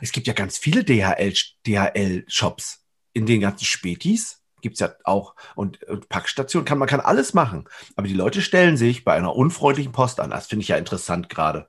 Es 0.00 0.10
gibt 0.10 0.26
ja 0.26 0.32
ganz 0.32 0.58
viele 0.58 0.82
DHL, 0.82 1.32
DHL-Shops 1.66 2.84
in 3.12 3.24
den 3.24 3.40
ganzen 3.40 3.64
Spätis. 3.64 4.42
Gibt's 4.60 4.80
ja 4.80 4.94
auch. 5.04 5.36
Und, 5.54 5.84
und 5.84 6.08
Packstation 6.08 6.64
kann, 6.64 6.78
man 6.78 6.88
kann 6.88 7.00
alles 7.00 7.34
machen. 7.34 7.68
Aber 7.94 8.08
die 8.08 8.14
Leute 8.14 8.42
stellen 8.42 8.76
sich 8.76 9.04
bei 9.04 9.14
einer 9.14 9.36
unfreundlichen 9.36 9.92
Post 9.92 10.18
an. 10.18 10.30
Das 10.30 10.48
finde 10.48 10.64
ich 10.64 10.68
ja 10.68 10.76
interessant 10.76 11.28
gerade. 11.28 11.68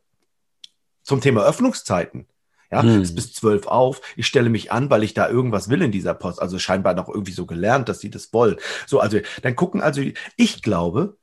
Zum 1.04 1.22
Thema 1.22 1.44
Öffnungszeiten. 1.44 2.28
Ja, 2.72 2.82
Hm. 2.84 3.02
ist 3.02 3.16
bis 3.16 3.34
zwölf 3.34 3.66
auf. 3.68 4.02
Ich 4.18 4.28
stelle 4.28 4.50
mich 4.50 4.72
an, 4.72 4.90
weil 4.90 5.04
ich 5.04 5.14
da 5.14 5.30
irgendwas 5.30 5.70
will 5.70 5.82
in 5.82 5.92
dieser 5.92 6.14
Post. 6.14 6.42
Also 6.42 6.60
scheinbar 6.60 6.94
noch 6.96 7.08
irgendwie 7.08 7.32
so 7.32 7.46
gelernt, 7.46 7.88
dass 7.90 8.00
sie 8.00 8.10
das 8.10 8.34
wollen. 8.34 8.58
So, 8.86 9.00
also 9.00 9.20
dann 9.42 9.56
gucken 9.56 9.82
also, 9.82 10.02
ich 10.36 10.62
glaube, 10.62 11.18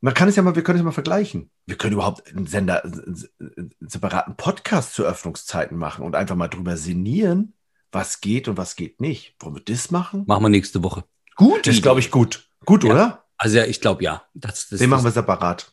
man 0.00 0.14
kann 0.14 0.28
es 0.28 0.36
ja 0.36 0.42
mal, 0.42 0.54
wir 0.56 0.62
können 0.62 0.78
es 0.78 0.80
ja 0.80 0.84
mal 0.84 0.90
vergleichen. 0.92 1.50
Wir 1.66 1.76
können 1.76 1.94
überhaupt 1.94 2.28
einen 2.28 2.46
Sender, 2.46 2.84
einen 2.84 3.72
separaten 3.80 4.36
Podcast 4.36 4.94
zu 4.94 5.04
Öffnungszeiten 5.04 5.76
machen 5.78 6.04
und 6.04 6.14
einfach 6.16 6.36
mal 6.36 6.48
drüber 6.48 6.76
sinnieren, 6.76 7.54
was 7.92 8.20
geht 8.20 8.46
und 8.48 8.56
was 8.56 8.76
geht 8.76 9.00
nicht. 9.00 9.36
Wollen 9.40 9.54
wir 9.56 9.62
das 9.62 9.90
machen? 9.90 10.24
Machen 10.26 10.42
wir 10.42 10.48
nächste 10.48 10.82
Woche. 10.82 11.04
Gut, 11.36 11.66
das 11.66 11.76
ist, 11.76 11.82
glaube 11.82 12.00
ich, 12.00 12.10
gut. 12.10 12.50
Gut, 12.64 12.84
Ja. 12.84 12.90
oder? 12.92 13.24
Also 13.38 13.58
ja, 13.58 13.64
ich 13.64 13.80
glaube 13.80 14.02
ja. 14.02 14.22
Das, 14.34 14.68
das, 14.68 14.78
Den 14.80 14.90
machen 14.90 15.04
wir 15.04 15.10
separat. 15.12 15.72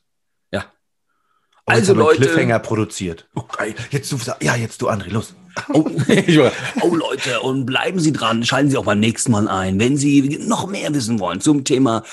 Oh, 1.66 1.72
jetzt 1.72 1.90
Also, 1.90 1.94
Leute- 1.94 2.22
Cliffhanger 2.22 2.60
produziert. 2.60 3.28
Oh, 3.36 3.44
geil. 3.58 3.74
Jetzt 3.92 4.12
du, 4.12 4.18
ja, 4.42 4.56
jetzt 4.56 4.82
du, 4.82 4.90
André, 4.90 5.10
los. 5.10 5.34
Oh, 5.72 5.86
oh 6.82 6.96
Leute, 6.96 7.42
und 7.42 7.66
bleiben 7.66 8.00
Sie 8.00 8.12
dran, 8.12 8.44
schalten 8.44 8.70
Sie 8.70 8.78
auch 8.78 8.86
beim 8.86 9.00
nächsten 9.00 9.32
Mal 9.32 9.48
ein, 9.48 9.80
wenn 9.80 9.98
Sie 9.98 10.40
noch 10.46 10.68
mehr 10.68 10.94
wissen 10.94 11.20
wollen 11.20 11.42
zum 11.42 11.64
Thema, 11.64 12.04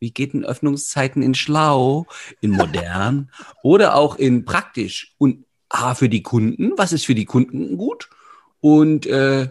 wie 0.00 0.10
geht 0.10 0.32
denn 0.32 0.44
Öffnungszeiten 0.44 1.22
in 1.22 1.34
schlau, 1.34 2.06
in 2.40 2.50
modern 2.50 3.30
oder 3.62 3.94
auch 3.94 4.16
in 4.16 4.44
praktisch 4.44 5.14
und 5.18 5.44
A 5.68 5.94
für 5.94 6.08
die 6.08 6.22
Kunden, 6.22 6.72
was 6.76 6.92
ist 6.92 7.06
für 7.06 7.14
die 7.14 7.24
Kunden 7.24 7.76
gut 7.76 8.08
und 8.60 9.06
äh, 9.06 9.48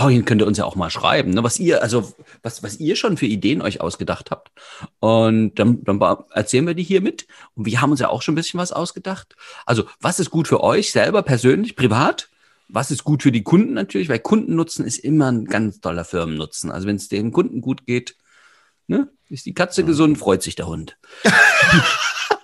oh, 0.00 0.08
hier 0.08 0.22
könnt 0.22 0.40
ihr 0.40 0.46
uns 0.46 0.58
ja 0.58 0.64
auch 0.64 0.76
mal 0.76 0.90
schreiben, 0.90 1.30
ne, 1.30 1.42
was 1.42 1.58
ihr, 1.58 1.82
also 1.82 2.12
was, 2.42 2.62
was 2.62 2.78
ihr 2.78 2.94
schon 2.94 3.16
für 3.16 3.26
Ideen 3.26 3.60
euch 3.60 3.80
ausgedacht 3.80 4.30
habt 4.30 4.52
und 5.00 5.56
dann, 5.56 5.82
dann 5.82 6.00
erzählen 6.30 6.66
wir 6.66 6.74
die 6.74 6.84
hier 6.84 7.00
mit 7.00 7.26
und 7.54 7.66
wir 7.66 7.80
haben 7.80 7.90
uns 7.90 7.98
ja 7.98 8.08
auch 8.08 8.22
schon 8.22 8.34
ein 8.34 8.36
bisschen 8.36 8.60
was 8.60 8.70
ausgedacht. 8.70 9.34
Also 9.66 9.84
was 10.00 10.20
ist 10.20 10.30
gut 10.30 10.46
für 10.46 10.62
euch 10.62 10.92
selber 10.92 11.22
persönlich, 11.22 11.74
privat? 11.74 12.28
Was 12.68 12.90
ist 12.90 13.02
gut 13.02 13.22
für 13.24 13.32
die 13.32 13.42
Kunden 13.42 13.72
natürlich, 13.74 14.08
weil 14.08 14.20
Kundennutzen 14.20 14.84
ist 14.84 14.98
immer 14.98 15.32
ein 15.32 15.46
ganz 15.46 15.80
toller 15.80 16.04
Firmennutzen. 16.04 16.70
Also 16.70 16.86
wenn 16.86 16.96
es 16.96 17.08
dem 17.08 17.32
Kunden 17.32 17.60
gut 17.60 17.84
geht, 17.84 18.14
ne, 18.86 19.08
ist 19.28 19.46
die 19.46 19.54
Katze 19.54 19.84
gesund, 19.84 20.18
freut 20.18 20.42
sich 20.42 20.54
der 20.54 20.68
Hund. 20.68 20.96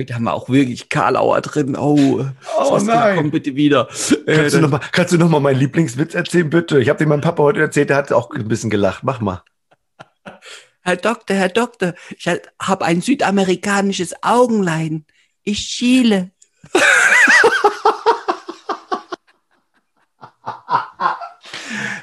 Heute 0.00 0.14
haben 0.14 0.24
wir 0.24 0.32
auch 0.32 0.48
wirklich 0.48 0.88
Karlauer 0.88 1.42
drin. 1.42 1.76
Oh, 1.76 2.24
Oh 2.58 2.78
nein. 2.82 3.16
komm 3.18 3.30
bitte 3.30 3.54
wieder. 3.54 3.86
Äh, 4.26 4.34
Kannst 4.34 4.54
du, 4.54 4.60
dann- 4.60 4.62
noch 4.62 4.70
mal, 4.70 4.80
kannst 4.92 5.12
du 5.12 5.18
noch 5.18 5.28
mal 5.28 5.40
meinen 5.40 5.58
Lieblingswitz 5.58 6.14
erzählen, 6.14 6.48
bitte? 6.48 6.80
Ich 6.80 6.88
habe 6.88 6.98
den 6.98 7.10
meinem 7.10 7.20
Papa 7.20 7.42
heute 7.42 7.60
erzählt, 7.60 7.90
der 7.90 7.98
hat 7.98 8.10
auch 8.10 8.30
ein 8.30 8.48
bisschen 8.48 8.70
gelacht. 8.70 9.04
Mach 9.04 9.20
mal. 9.20 9.44
Herr 10.80 10.96
Doktor, 10.96 11.34
Herr 11.36 11.50
Doktor, 11.50 11.92
ich 12.16 12.26
habe 12.26 12.84
ein 12.86 13.02
südamerikanisches 13.02 14.14
Augenleiden. 14.22 15.04
Ich 15.42 15.58
schiele. 15.58 16.30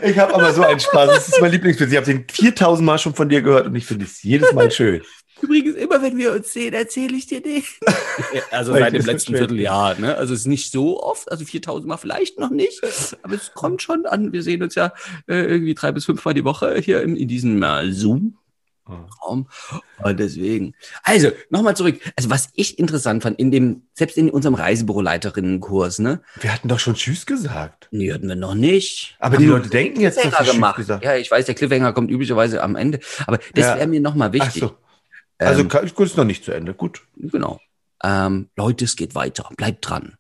Ich 0.02 0.18
habe 0.20 0.34
aber 0.36 0.54
so 0.54 0.64
einen 0.64 0.80
Spaß. 0.80 1.10
Das 1.10 1.28
ist 1.30 1.42
mein 1.42 1.52
Lieblingswitz. 1.52 1.90
Ich 1.92 1.98
habe 1.98 2.06
den 2.06 2.26
4000 2.30 2.86
Mal 2.86 2.98
schon 3.00 3.16
von 3.16 3.30
dir 3.30 3.42
gehört 3.42 3.66
und 3.68 3.76
ich 3.76 3.86
finde 3.86 4.06
es 4.06 4.22
jedes 4.24 4.54
Mal 4.54 4.72
schön. 4.72 5.02
Übrigens, 5.42 5.76
immer 5.76 6.02
wenn 6.02 6.18
wir 6.18 6.34
uns 6.34 6.52
sehen, 6.54 6.74
erzähle 6.74 7.16
ich 7.16 7.28
dir 7.28 7.42
den. 7.42 7.64
also 8.52 8.74
seit 8.74 8.94
dem 8.94 9.06
letzten. 9.06 9.36
Vierteljahr. 9.36 9.96
Ne? 10.00 10.16
Also 10.16 10.34
es 10.34 10.42
ist 10.42 10.48
nicht 10.48 10.72
so 10.72 11.02
oft, 11.04 11.32
also 11.32 11.46
4000 11.46 11.88
Mal 11.88 11.98
vielleicht 11.98 12.40
noch 12.40 12.50
nicht, 12.50 12.82
aber 13.24 13.36
es 13.36 13.54
kommt 13.54 13.82
schon 13.82 14.06
an. 14.06 14.34
Wir 14.34 14.44
sehen 14.44 14.64
uns 14.64 14.76
ja 14.76 14.94
äh, 15.28 15.36
irgendwie 15.44 15.74
drei 15.76 15.92
bis 15.92 16.06
fünf 16.06 16.24
Mal 16.26 16.34
die 16.34 16.44
Woche 16.46 16.80
hier 16.80 17.02
in, 17.02 17.16
in 17.16 17.28
diesem 17.28 17.62
äh, 17.64 17.92
Zoom. 17.92 18.38
Raum. 19.22 19.50
Und 20.02 20.18
deswegen. 20.18 20.74
Also, 21.04 21.32
nochmal 21.50 21.76
zurück. 21.76 22.00
Also, 22.16 22.30
was 22.30 22.50
ich 22.54 22.80
interessant 22.80 23.22
fand, 23.24 23.38
in 23.38 23.52
dem, 23.52 23.82
selbst 23.94 24.18
in 24.18 24.30
unserem 24.30 24.56
Reisebüroleiterinnen-Kurs, 24.56 26.00
ne? 26.00 26.22
Wir 26.40 26.54
hatten 26.54 26.70
doch 26.70 26.80
schon 26.80 26.94
Tschüss 26.96 27.26
gesagt. 27.26 27.90
Nee, 27.92 28.14
hatten 28.14 28.30
wir 28.30 28.36
noch 28.36 28.56
nicht. 28.56 29.18
Aber 29.20 29.36
Haben 29.36 29.42
die 29.44 29.50
Leute 29.50 29.70
denken 29.70 30.00
jetzt, 30.00 30.18
dass 30.18 30.26
wir 30.26 30.32
Tschüss 30.38 30.52
gemacht. 30.54 30.78
gesagt 30.78 31.04
Ja, 31.04 31.16
ich 31.18 31.30
weiß, 31.30 31.46
der 31.46 31.56
Cliffhanger 31.56 31.92
kommt 31.94 32.10
üblicherweise 32.12 32.64
am 32.64 32.76
Ende. 32.78 33.00
Aber 33.26 33.40
das 33.54 33.66
Ja. 33.66 33.76
wäre 33.76 33.88
mir 33.88 34.00
nochmal 34.00 34.30
Ach 34.30 34.34
wichtig. 34.34 34.62
so. 34.62 34.78
Also 35.40 35.62
Ähm, 35.62 35.90
ist 36.00 36.18
noch 36.18 36.24
nicht 36.26 36.44
zu 36.44 36.52
Ende. 36.52 36.74
Gut. 36.74 37.02
Genau. 37.16 37.60
Ähm, 38.04 38.50
Leute, 38.56 38.86
es 38.86 38.96
geht 38.96 39.16
weiter. 39.16 39.50
Bleibt 39.58 39.88
dran. 39.90 40.16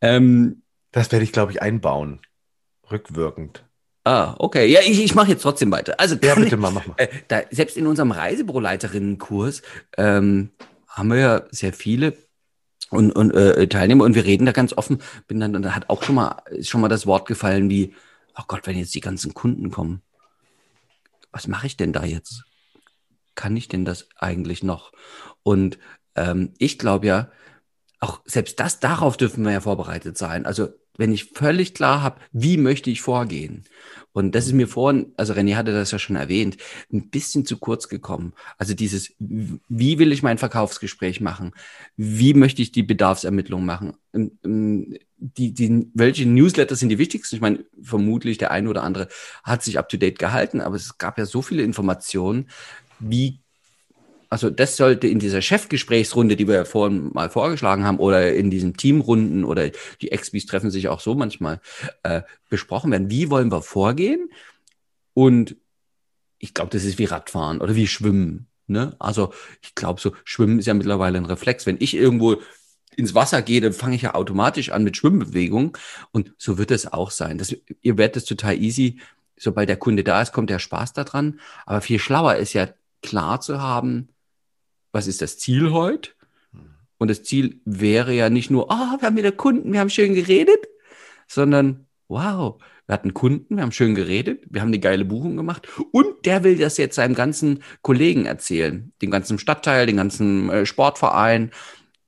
Ähm, 0.00 0.62
Das 0.92 1.10
werde 1.12 1.24
ich, 1.24 1.32
glaube 1.32 1.52
ich, 1.52 1.62
einbauen. 1.62 2.20
Rückwirkend. 2.90 3.64
ah, 4.04 4.34
okay. 4.38 4.66
Ja, 4.66 4.80
ich, 4.80 5.02
ich 5.02 5.14
mache 5.14 5.30
jetzt 5.32 5.42
trotzdem 5.42 5.70
weiter. 5.72 5.98
Also 5.98 6.16
Ja, 6.22 6.34
bitte 6.34 6.54
ich, 6.54 6.56
mal, 6.56 6.70
mach 6.70 6.86
mal. 6.86 6.94
äh, 6.98 7.08
da, 7.28 7.42
selbst 7.50 7.76
in 7.76 7.86
unserem 7.86 8.12
Reisebüroleiterinnen-Kurs 8.12 9.62
ähm, 9.96 10.50
haben 10.88 11.08
wir 11.10 11.18
ja 11.18 11.42
sehr 11.50 11.72
viele 11.72 12.16
und, 12.90 13.10
und 13.12 13.32
äh, 13.34 13.66
Teilnehmer 13.66 14.04
und 14.04 14.14
wir 14.14 14.24
reden 14.24 14.46
da 14.46 14.52
ganz 14.52 14.72
offen. 14.72 15.02
Bin 15.26 15.40
dann, 15.40 15.60
da 15.62 15.74
hat 15.74 15.90
auch 15.90 16.02
schon 16.04 16.14
mal 16.14 16.42
ist 16.50 16.68
schon 16.68 16.80
mal 16.80 16.88
das 16.88 17.06
Wort 17.06 17.26
gefallen 17.26 17.68
wie, 17.68 17.94
oh 18.38 18.44
Gott, 18.46 18.66
wenn 18.66 18.78
jetzt 18.78 18.94
die 18.94 19.00
ganzen 19.00 19.34
Kunden 19.34 19.70
kommen, 19.70 20.02
was 21.32 21.48
mache 21.48 21.66
ich 21.66 21.76
denn 21.76 21.92
da 21.92 22.04
jetzt? 22.04 22.44
Kann 23.36 23.56
ich 23.56 23.68
denn 23.68 23.84
das 23.84 24.08
eigentlich 24.16 24.64
noch? 24.64 24.90
Und 25.44 25.78
ähm, 26.16 26.54
ich 26.58 26.80
glaube 26.80 27.06
ja, 27.06 27.30
auch 28.00 28.20
selbst 28.24 28.58
das, 28.58 28.80
darauf 28.80 29.16
dürfen 29.16 29.44
wir 29.44 29.52
ja 29.52 29.60
vorbereitet 29.60 30.18
sein. 30.18 30.44
Also 30.44 30.70
wenn 30.98 31.12
ich 31.12 31.32
völlig 31.34 31.74
klar 31.74 32.02
habe, 32.02 32.20
wie 32.32 32.56
möchte 32.56 32.90
ich 32.90 33.02
vorgehen. 33.02 33.64
Und 34.12 34.34
das 34.34 34.46
ist 34.46 34.54
mir 34.54 34.66
vorhin, 34.66 35.12
also 35.18 35.34
René 35.34 35.56
hatte 35.56 35.72
das 35.72 35.90
ja 35.90 35.98
schon 35.98 36.16
erwähnt, 36.16 36.56
ein 36.90 37.10
bisschen 37.10 37.44
zu 37.44 37.58
kurz 37.58 37.88
gekommen. 37.88 38.32
Also 38.56 38.72
dieses, 38.72 39.14
wie 39.18 39.98
will 39.98 40.10
ich 40.10 40.22
mein 40.22 40.38
Verkaufsgespräch 40.38 41.20
machen? 41.20 41.52
Wie 41.96 42.32
möchte 42.32 42.62
ich 42.62 42.72
die 42.72 42.82
Bedarfsermittlung 42.82 43.64
machen? 43.64 43.92
Ähm, 44.14 44.38
ähm, 44.42 44.96
Die, 45.18 45.52
die, 45.52 45.90
welche 45.94 46.26
Newsletter 46.26 46.76
sind 46.76 46.90
die 46.90 46.98
wichtigsten? 46.98 47.36
Ich 47.36 47.42
meine, 47.42 47.64
vermutlich 47.82 48.36
der 48.38 48.50
eine 48.50 48.68
oder 48.68 48.82
andere 48.82 49.08
hat 49.42 49.62
sich 49.62 49.78
up 49.78 49.88
to 49.88 49.96
date 49.96 50.18
gehalten, 50.18 50.60
aber 50.60 50.76
es 50.76 50.98
gab 50.98 51.18
ja 51.18 51.24
so 51.24 51.40
viele 51.42 51.62
Informationen. 51.62 52.48
Wie 52.98 53.40
also 54.28 54.50
das 54.50 54.76
sollte 54.76 55.06
in 55.06 55.18
dieser 55.18 55.40
Chefgesprächsrunde, 55.40 56.36
die 56.36 56.48
wir 56.48 56.56
ja 56.56 56.64
vorhin 56.64 57.10
mal 57.12 57.30
vorgeschlagen 57.30 57.84
haben, 57.84 57.98
oder 57.98 58.34
in 58.34 58.50
diesen 58.50 58.76
Teamrunden 58.76 59.44
oder 59.44 59.70
die 60.00 60.10
Expis 60.12 60.46
treffen 60.46 60.70
sich 60.70 60.88
auch 60.88 61.00
so 61.00 61.14
manchmal, 61.14 61.60
äh, 62.02 62.22
besprochen 62.48 62.90
werden. 62.90 63.10
Wie 63.10 63.30
wollen 63.30 63.52
wir 63.52 63.62
vorgehen? 63.62 64.30
Und 65.14 65.56
ich 66.38 66.54
glaube, 66.54 66.70
das 66.70 66.84
ist 66.84 66.98
wie 66.98 67.04
Radfahren 67.04 67.60
oder 67.60 67.76
wie 67.76 67.86
Schwimmen. 67.86 68.48
Ne? 68.66 68.96
Also 68.98 69.32
ich 69.62 69.74
glaube, 69.74 70.00
so 70.00 70.12
Schwimmen 70.24 70.58
ist 70.58 70.66
ja 70.66 70.74
mittlerweile 70.74 71.18
ein 71.18 71.26
Reflex. 71.26 71.66
Wenn 71.66 71.76
ich 71.80 71.94
irgendwo 71.94 72.36
ins 72.96 73.14
Wasser 73.14 73.42
gehe, 73.42 73.60
dann 73.60 73.72
fange 73.72 73.94
ich 73.94 74.02
ja 74.02 74.14
automatisch 74.14 74.70
an 74.70 74.84
mit 74.84 74.96
Schwimmbewegung. 74.96 75.78
Und 76.10 76.34
so 76.36 76.58
wird 76.58 76.70
es 76.72 76.92
auch 76.92 77.10
sein. 77.10 77.38
Das, 77.38 77.54
ihr 77.80 77.96
werdet 77.96 78.16
es 78.16 78.24
total 78.24 78.60
easy. 78.60 79.00
Sobald 79.38 79.68
der 79.68 79.76
Kunde 79.76 80.02
da 80.02 80.20
ist, 80.20 80.32
kommt 80.32 80.50
der 80.50 80.58
Spaß 80.58 80.94
daran. 80.94 81.40
Aber 81.64 81.80
viel 81.80 81.98
schlauer 81.98 82.36
ist 82.36 82.54
ja 82.54 82.68
klar 83.02 83.40
zu 83.40 83.60
haben, 83.60 84.08
was 84.92 85.06
ist 85.06 85.22
das 85.22 85.38
Ziel 85.38 85.72
heute? 85.72 86.10
Und 86.98 87.08
das 87.08 87.22
Ziel 87.22 87.60
wäre 87.64 88.12
ja 88.14 88.30
nicht 88.30 88.50
nur, 88.50 88.70
ah, 88.70 88.96
wir 88.98 89.06
haben 89.06 89.16
wieder 89.16 89.32
Kunden, 89.32 89.72
wir 89.72 89.80
haben 89.80 89.90
schön 89.90 90.14
geredet, 90.14 90.66
sondern, 91.28 91.86
wow, 92.08 92.60
wir 92.86 92.92
hatten 92.92 93.14
Kunden, 93.14 93.56
wir 93.56 93.62
haben 93.62 93.72
schön 93.72 93.94
geredet, 93.94 94.44
wir 94.48 94.60
haben 94.60 94.68
eine 94.68 94.78
geile 94.78 95.04
Buchung 95.04 95.36
gemacht 95.36 95.68
und 95.92 96.24
der 96.24 96.44
will 96.44 96.56
das 96.56 96.76
jetzt 96.78 96.94
seinem 96.94 97.14
ganzen 97.14 97.62
Kollegen 97.82 98.26
erzählen, 98.26 98.92
dem 99.02 99.10
ganzen 99.10 99.38
Stadtteil, 99.38 99.86
dem 99.86 99.96
ganzen 99.96 100.48
äh, 100.50 100.66
Sportverein, 100.66 101.50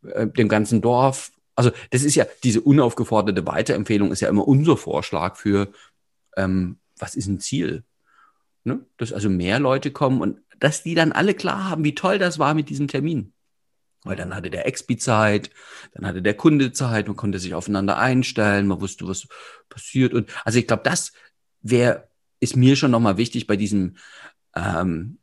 äh, 0.04 0.28
dem 0.28 0.48
ganzen 0.48 0.80
Dorf. 0.80 1.32
Also 1.56 1.72
das 1.90 2.04
ist 2.04 2.14
ja, 2.14 2.26
diese 2.44 2.60
unaufgeforderte 2.60 3.44
Weiterempfehlung 3.46 4.12
ist 4.12 4.20
ja 4.20 4.28
immer 4.28 4.46
unser 4.46 4.76
Vorschlag 4.76 5.36
für, 5.36 5.72
ähm, 6.36 6.78
was 6.96 7.16
ist 7.16 7.26
ein 7.26 7.40
Ziel? 7.40 7.82
Ne? 8.68 8.86
Dass 8.96 9.12
also 9.12 9.28
mehr 9.28 9.58
Leute 9.58 9.90
kommen 9.90 10.20
und 10.20 10.38
dass 10.60 10.82
die 10.82 10.94
dann 10.94 11.12
alle 11.12 11.34
klar 11.34 11.68
haben, 11.68 11.84
wie 11.84 11.94
toll 11.94 12.18
das 12.18 12.38
war 12.38 12.54
mit 12.54 12.68
diesem 12.68 12.88
Termin. 12.88 13.32
Weil 14.04 14.16
dann 14.16 14.34
hatte 14.34 14.50
der 14.50 14.66
Expi 14.66 14.96
Zeit, 14.96 15.50
dann 15.92 16.06
hatte 16.06 16.22
der 16.22 16.34
Kunde 16.34 16.72
Zeit, 16.72 17.08
man 17.08 17.16
konnte 17.16 17.38
sich 17.38 17.54
aufeinander 17.54 17.98
einstellen, 17.98 18.66
man 18.66 18.80
wusste, 18.80 19.08
was 19.08 19.26
passiert. 19.68 20.14
Und 20.14 20.30
also 20.44 20.58
ich 20.58 20.66
glaube, 20.66 20.82
das 20.84 21.12
wäre, 21.62 22.08
ist 22.40 22.56
mir 22.56 22.76
schon 22.76 22.92
nochmal 22.92 23.16
wichtig 23.16 23.46
bei 23.46 23.56
diesem, 23.56 23.96
ähm, 24.54 25.18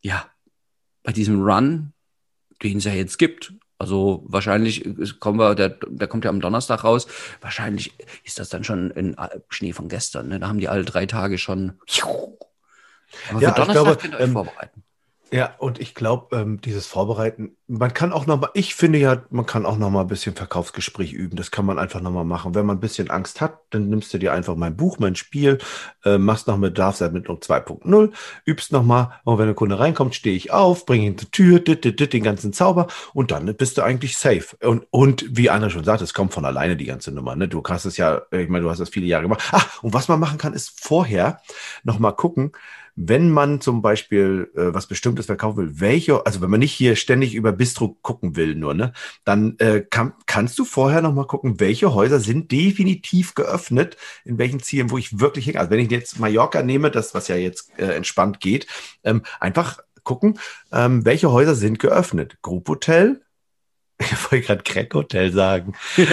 ja, 0.00 0.30
bei 1.02 1.12
diesem 1.12 1.42
Run, 1.42 1.92
den 2.62 2.78
es 2.78 2.84
ja 2.84 2.92
jetzt 2.92 3.18
gibt. 3.18 3.52
Also 3.78 4.24
wahrscheinlich 4.26 4.84
äh, 4.84 5.06
kommen 5.18 5.38
wir, 5.38 5.54
der, 5.54 5.70
der 5.70 6.06
kommt 6.06 6.24
ja 6.24 6.30
am 6.30 6.40
Donnerstag 6.40 6.84
raus. 6.84 7.08
Wahrscheinlich 7.40 7.94
ist 8.24 8.38
das 8.38 8.48
dann 8.48 8.62
schon 8.62 8.90
in 8.92 9.16
Schnee 9.48 9.72
von 9.72 9.88
gestern. 9.88 10.28
Ne? 10.28 10.38
Da 10.38 10.48
haben 10.48 10.60
die 10.60 10.68
alle 10.68 10.84
drei 10.84 11.06
Tage 11.06 11.38
schon 11.38 11.80
Aber 13.30 13.40
Ja, 13.40 13.50
Donnerstag 13.50 13.74
glaube, 13.74 13.96
könnt 13.96 14.14
ihr 14.14 14.18
euch 14.18 14.24
ähm, 14.24 14.32
vorbereiten. 14.32 14.82
Ja, 15.32 15.54
und 15.58 15.80
ich 15.80 15.94
glaube, 15.94 16.36
ähm, 16.36 16.60
dieses 16.60 16.88
Vorbereiten, 16.88 17.56
man 17.68 17.94
kann 17.94 18.12
auch 18.12 18.26
noch 18.26 18.40
mal, 18.40 18.50
ich 18.54 18.74
finde 18.74 18.98
ja, 18.98 19.22
man 19.30 19.46
kann 19.46 19.64
auch 19.64 19.78
noch 19.78 19.88
mal 19.88 20.00
ein 20.00 20.08
bisschen 20.08 20.34
Verkaufsgespräch 20.34 21.12
üben. 21.12 21.36
Das 21.36 21.52
kann 21.52 21.64
man 21.64 21.78
einfach 21.78 22.00
noch 22.00 22.10
mal 22.10 22.24
machen. 22.24 22.56
Wenn 22.56 22.66
man 22.66 22.78
ein 22.78 22.80
bisschen 22.80 23.10
Angst 23.10 23.40
hat, 23.40 23.60
dann 23.70 23.88
nimmst 23.88 24.12
du 24.12 24.18
dir 24.18 24.32
einfach 24.32 24.56
mein 24.56 24.76
Buch, 24.76 24.98
mein 24.98 25.14
Spiel, 25.14 25.58
äh, 26.04 26.18
machst 26.18 26.48
noch 26.48 26.56
mit 26.56 26.74
Bedarfsermittlung 26.74 27.38
2.0, 27.38 28.10
übst 28.44 28.72
noch 28.72 28.82
mal. 28.82 29.20
Und 29.22 29.38
wenn 29.38 29.46
der 29.46 29.54
Kunde 29.54 29.78
reinkommt, 29.78 30.16
stehe 30.16 30.34
ich 30.34 30.50
auf, 30.50 30.84
bringe 30.84 31.06
ihn 31.06 31.16
zur 31.16 31.30
Tür, 31.30 31.60
dit, 31.60 31.84
dit, 31.84 32.00
dit, 32.00 32.12
den 32.12 32.24
ganzen 32.24 32.52
Zauber 32.52 32.88
und 33.14 33.30
dann 33.30 33.54
bist 33.54 33.78
du 33.78 33.82
eigentlich 33.82 34.16
safe. 34.18 34.56
Und, 34.60 34.88
und 34.90 35.24
wie 35.30 35.48
Anna 35.48 35.70
schon 35.70 35.84
sagt, 35.84 36.02
es 36.02 36.12
kommt 36.12 36.34
von 36.34 36.44
alleine 36.44 36.76
die 36.76 36.86
ganze 36.86 37.12
Nummer. 37.12 37.36
Ne? 37.36 37.46
Du 37.46 37.62
hast 37.68 37.84
es 37.84 37.98
ja, 37.98 38.22
ich 38.32 38.48
meine, 38.48 38.64
du 38.64 38.70
hast 38.70 38.80
das 38.80 38.88
viele 38.88 39.06
Jahre 39.06 39.22
gemacht. 39.22 39.44
Ah, 39.52 39.62
und 39.82 39.94
was 39.94 40.08
man 40.08 40.18
machen 40.18 40.38
kann, 40.38 40.54
ist 40.54 40.80
vorher 40.80 41.40
noch 41.84 42.00
mal 42.00 42.12
gucken, 42.12 42.50
wenn 43.02 43.30
man 43.30 43.62
zum 43.62 43.80
Beispiel 43.80 44.50
äh, 44.54 44.74
was 44.74 44.86
Bestimmtes 44.86 45.26
verkaufen 45.26 45.56
will, 45.56 45.80
welche, 45.80 46.26
also 46.26 46.42
wenn 46.42 46.50
man 46.50 46.60
nicht 46.60 46.72
hier 46.72 46.96
ständig 46.96 47.34
über 47.34 47.50
Bistro 47.50 47.96
gucken 48.02 48.36
will, 48.36 48.54
nur, 48.54 48.74
ne, 48.74 48.92
dann 49.24 49.56
äh, 49.58 49.80
kann, 49.88 50.12
kannst 50.26 50.58
du 50.58 50.66
vorher 50.66 51.00
noch 51.00 51.14
mal 51.14 51.26
gucken, 51.26 51.60
welche 51.60 51.94
Häuser 51.94 52.20
sind 52.20 52.52
definitiv 52.52 53.34
geöffnet, 53.34 53.96
in 54.24 54.36
welchen 54.36 54.60
Zielen, 54.60 54.90
wo 54.90 54.98
ich 54.98 55.18
wirklich 55.18 55.46
hingehe. 55.46 55.60
Also 55.60 55.70
wenn 55.70 55.80
ich 55.80 55.90
jetzt 55.90 56.20
Mallorca 56.20 56.62
nehme, 56.62 56.90
das, 56.90 57.14
was 57.14 57.28
ja 57.28 57.36
jetzt 57.36 57.72
äh, 57.78 57.86
entspannt 57.86 58.38
geht, 58.40 58.66
ähm, 59.02 59.22
einfach 59.40 59.78
gucken, 60.04 60.38
ähm, 60.70 61.04
welche 61.06 61.32
Häuser 61.32 61.54
sind 61.54 61.78
geöffnet. 61.78 62.36
Group 62.42 62.68
Hotel, 62.68 63.22
ich 63.98 64.30
wollte 64.30 64.46
gerade 64.46 64.62
Crack 64.62 64.92
Hotel 64.92 65.32
sagen. 65.32 65.72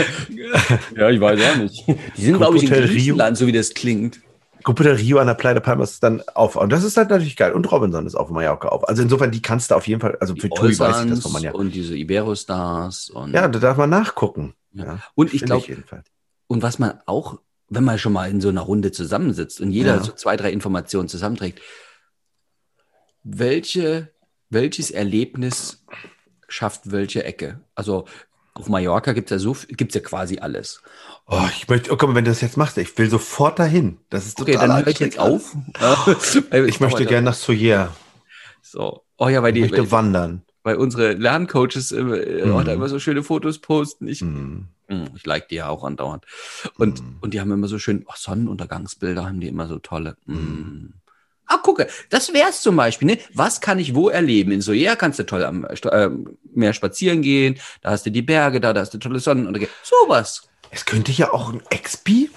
Ja, 0.96 1.10
ich 1.10 1.20
weiß 1.20 1.40
auch 1.42 1.58
nicht. 1.58 1.84
Die 2.18 2.22
sind, 2.22 2.38
glaube 2.38 2.58
ich, 2.58 2.64
in 2.64 2.70
Hotel 2.70 2.84
Rio. 2.84 2.94
Griechenland, 2.94 3.38
so 3.38 3.46
wie 3.46 3.52
das 3.52 3.74
klingt. 3.74 4.22
Gruppe 4.68 4.84
der 4.84 4.98
Rio 4.98 5.18
an 5.20 5.28
der 5.28 5.34
Playa 5.34 5.54
de 5.54 5.64
Palmas 5.64 6.02
dann 6.02 6.22
auf. 6.34 6.58
Und 6.58 6.74
das 6.74 6.84
ist 6.84 6.98
halt 6.98 7.10
natürlich 7.10 7.38
geil. 7.38 7.54
Und 7.54 7.72
Robinson 7.72 8.06
ist 8.06 8.16
auf 8.16 8.30
Mallorca 8.30 8.68
auf. 8.68 8.86
Also 8.86 9.02
insofern, 9.02 9.32
die 9.32 9.42
kannst 9.42 9.72
du 9.72 9.76
auf 9.76 9.88
jeden 9.88 10.02
Fall, 10.02 10.18
also 10.20 10.36
für 10.36 10.50
TUI 10.50 10.78
weiß 10.78 11.06
ich 11.06 11.10
das 11.10 11.22
von 11.22 11.32
man 11.32 11.42
ja. 11.42 11.54
Und 11.54 11.74
diese 11.74 11.96
Iberostars. 11.96 13.10
Und, 13.10 13.34
Ja, 13.34 13.48
da 13.48 13.60
darf 13.60 13.78
man 13.78 13.90
nachgucken. 13.90 14.56
Ja. 14.74 14.84
Ja, 14.84 15.00
und 15.16 15.34
ich 15.34 15.44
glaube, 15.44 15.66
jedenfalls. 15.66 16.06
und 16.48 16.64
was 16.64 16.80
man 16.80 17.00
auch, 17.06 17.40
wenn 17.70 17.86
man 17.86 17.98
schon 17.98 18.12
mal 18.12 18.30
in 18.30 18.42
so 18.42 18.50
einer 18.50 18.60
Runde 18.60 18.92
zusammensitzt 18.92 19.62
und 19.62 19.72
jeder 19.72 19.96
Ja. 19.96 20.04
so 20.04 20.12
zwei, 20.12 20.36
drei 20.36 20.52
Informationen 20.52 21.08
zusammenträgt, 21.08 21.62
welche, 23.24 24.12
welches 24.50 24.92
Erlebnis 24.92 25.86
schafft 26.50 26.92
welche 26.92 27.24
Ecke? 27.24 27.62
Also 27.74 28.04
auf 28.58 28.70
Mallorca 28.70 29.14
gibt 29.14 29.32
es 29.32 29.36
ja 29.36 29.40
so, 29.40 29.56
gibt's 29.70 29.96
ja 29.96 30.02
quasi 30.02 30.40
alles. 30.40 30.82
Oh, 31.28 31.42
ich 31.56 31.68
möchte, 31.68 31.92
oh, 31.92 31.98
komm, 31.98 32.16
wenn 32.16 32.26
du 32.26 32.32
das 32.32 32.42
jetzt 32.42 32.58
machst, 32.58 32.78
ich 32.78 32.98
will 32.98 33.10
sofort 33.10 33.60
dahin. 33.60 34.00
Das 34.10 34.26
ist 34.26 34.40
Okay, 34.42 34.54
total 34.54 34.68
dann 34.70 34.78
höre 34.78 34.88
ich 34.88 35.00
jetzt 35.00 35.20
auf. 35.20 35.56
anstrengend. 35.80 36.54
Ich 36.70 36.80
möchte 36.80 37.06
gerne 37.06 37.26
nach 37.26 37.34
Soyer. 37.36 37.96
So. 38.62 39.02
Oh 39.18 39.28
ja, 39.30 39.42
weil 39.44 39.50
Ich 39.50 39.56
die, 39.56 39.62
möchte 39.62 39.78
weil, 39.78 39.92
wandern. 39.92 40.44
weil 40.64 40.76
unsere 40.78 41.14
Lerncoaches 41.14 41.92
äh, 41.92 42.00
äh, 42.00 42.46
Mhm. 42.46 42.66
da 42.66 42.74
immer 42.74 42.90
so 42.90 43.00
schöne 43.00 43.24
Fotos 43.24 43.60
posten. 43.60 44.08
Ich, 44.08 44.22
Hm. 44.22 44.68
Hm, 44.90 45.06
Ich 45.16 45.26
like 45.26 45.50
die 45.50 45.56
ja 45.56 45.68
auch 45.70 45.84
andauernd. 45.84 46.26
Und, 46.78 47.02
Mhm. 47.04 47.18
und 47.22 47.34
die 47.34 47.42
haben 47.42 47.52
immer 47.52 47.68
so 47.68 47.78
schön, 47.80 48.06
oh, 48.08 48.14
Sonnenuntergangsbilder 48.16 49.26
haben 49.26 49.40
die 49.42 49.48
immer 49.50 49.68
so 49.68 49.80
tolle. 49.80 50.16
Mm. 50.26 50.94
Ah, 51.48 51.58
gucke, 51.58 51.88
das 52.10 52.34
wär's 52.34 52.62
zum 52.62 52.76
Beispiel, 52.76 53.08
ne? 53.08 53.20
Was 53.34 53.62
kann 53.62 53.80
ich 53.80 53.96
wo 53.96 54.10
erleben? 54.10 54.52
In 54.52 54.62
Soja 54.62 54.96
kannst 54.96 55.20
du 55.20 55.26
toll 55.26 55.44
am 55.44 55.66
äh, 55.66 56.10
Meer 56.54 56.74
spazieren 56.74 57.22
gehen, 57.22 57.60
da 57.82 57.92
hast 57.92 58.06
du 58.06 58.12
die 58.12 58.22
Berge 58.22 58.60
da, 58.60 58.74
da 58.74 58.82
hast 58.82 58.94
du 58.94 58.98
tolle 58.98 59.20
Sonnenuntergänge. 59.20 59.72
Sowas. 59.84 60.50
Es 60.72 60.86
könnte 60.86 61.12
ja 61.12 61.32
auch 61.32 61.54
ein 61.54 61.64
Expi 61.70 62.30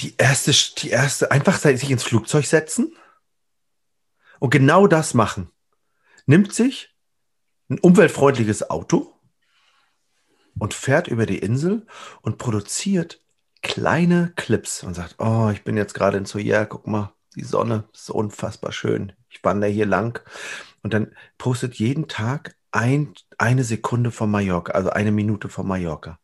die 0.00 0.14
erste, 0.16 0.52
die 0.80 0.90
erste, 0.90 1.30
einfach 1.30 1.58
sich 1.58 1.90
ins 1.90 2.04
Flugzeug 2.04 2.46
setzen 2.46 2.96
und 4.40 4.50
genau 4.50 4.86
das 4.86 5.14
machen. 5.14 5.50
Nimmt 6.26 6.52
sich 6.52 6.94
ein 7.68 7.78
umweltfreundliches 7.78 8.68
Auto 8.70 9.14
und 10.58 10.74
fährt 10.74 11.08
über 11.08 11.26
die 11.26 11.38
Insel 11.38 11.86
und 12.20 12.38
produziert 12.38 13.20
kleine 13.62 14.32
Clips 14.36 14.82
und 14.82 14.94
sagt, 14.94 15.16
oh, 15.18 15.50
ich 15.52 15.62
bin 15.64 15.76
jetzt 15.76 15.94
gerade 15.94 16.18
in 16.18 16.26
Soyer, 16.26 16.66
guck 16.66 16.86
mal, 16.86 17.14
die 17.36 17.44
Sonne 17.44 17.84
ist 17.92 18.10
unfassbar 18.10 18.72
schön. 18.72 19.12
Ich 19.30 19.42
wandere 19.42 19.70
hier 19.70 19.86
lang. 19.86 20.20
Und 20.82 20.92
dann 20.92 21.14
postet 21.38 21.74
jeden 21.74 22.08
Tag 22.08 22.54
ein, 22.70 23.14
eine 23.38 23.64
Sekunde 23.64 24.10
von 24.10 24.30
Mallorca, 24.30 24.72
also 24.72 24.90
eine 24.90 25.12
Minute 25.12 25.48
von 25.48 25.66
Mallorca. 25.66 26.18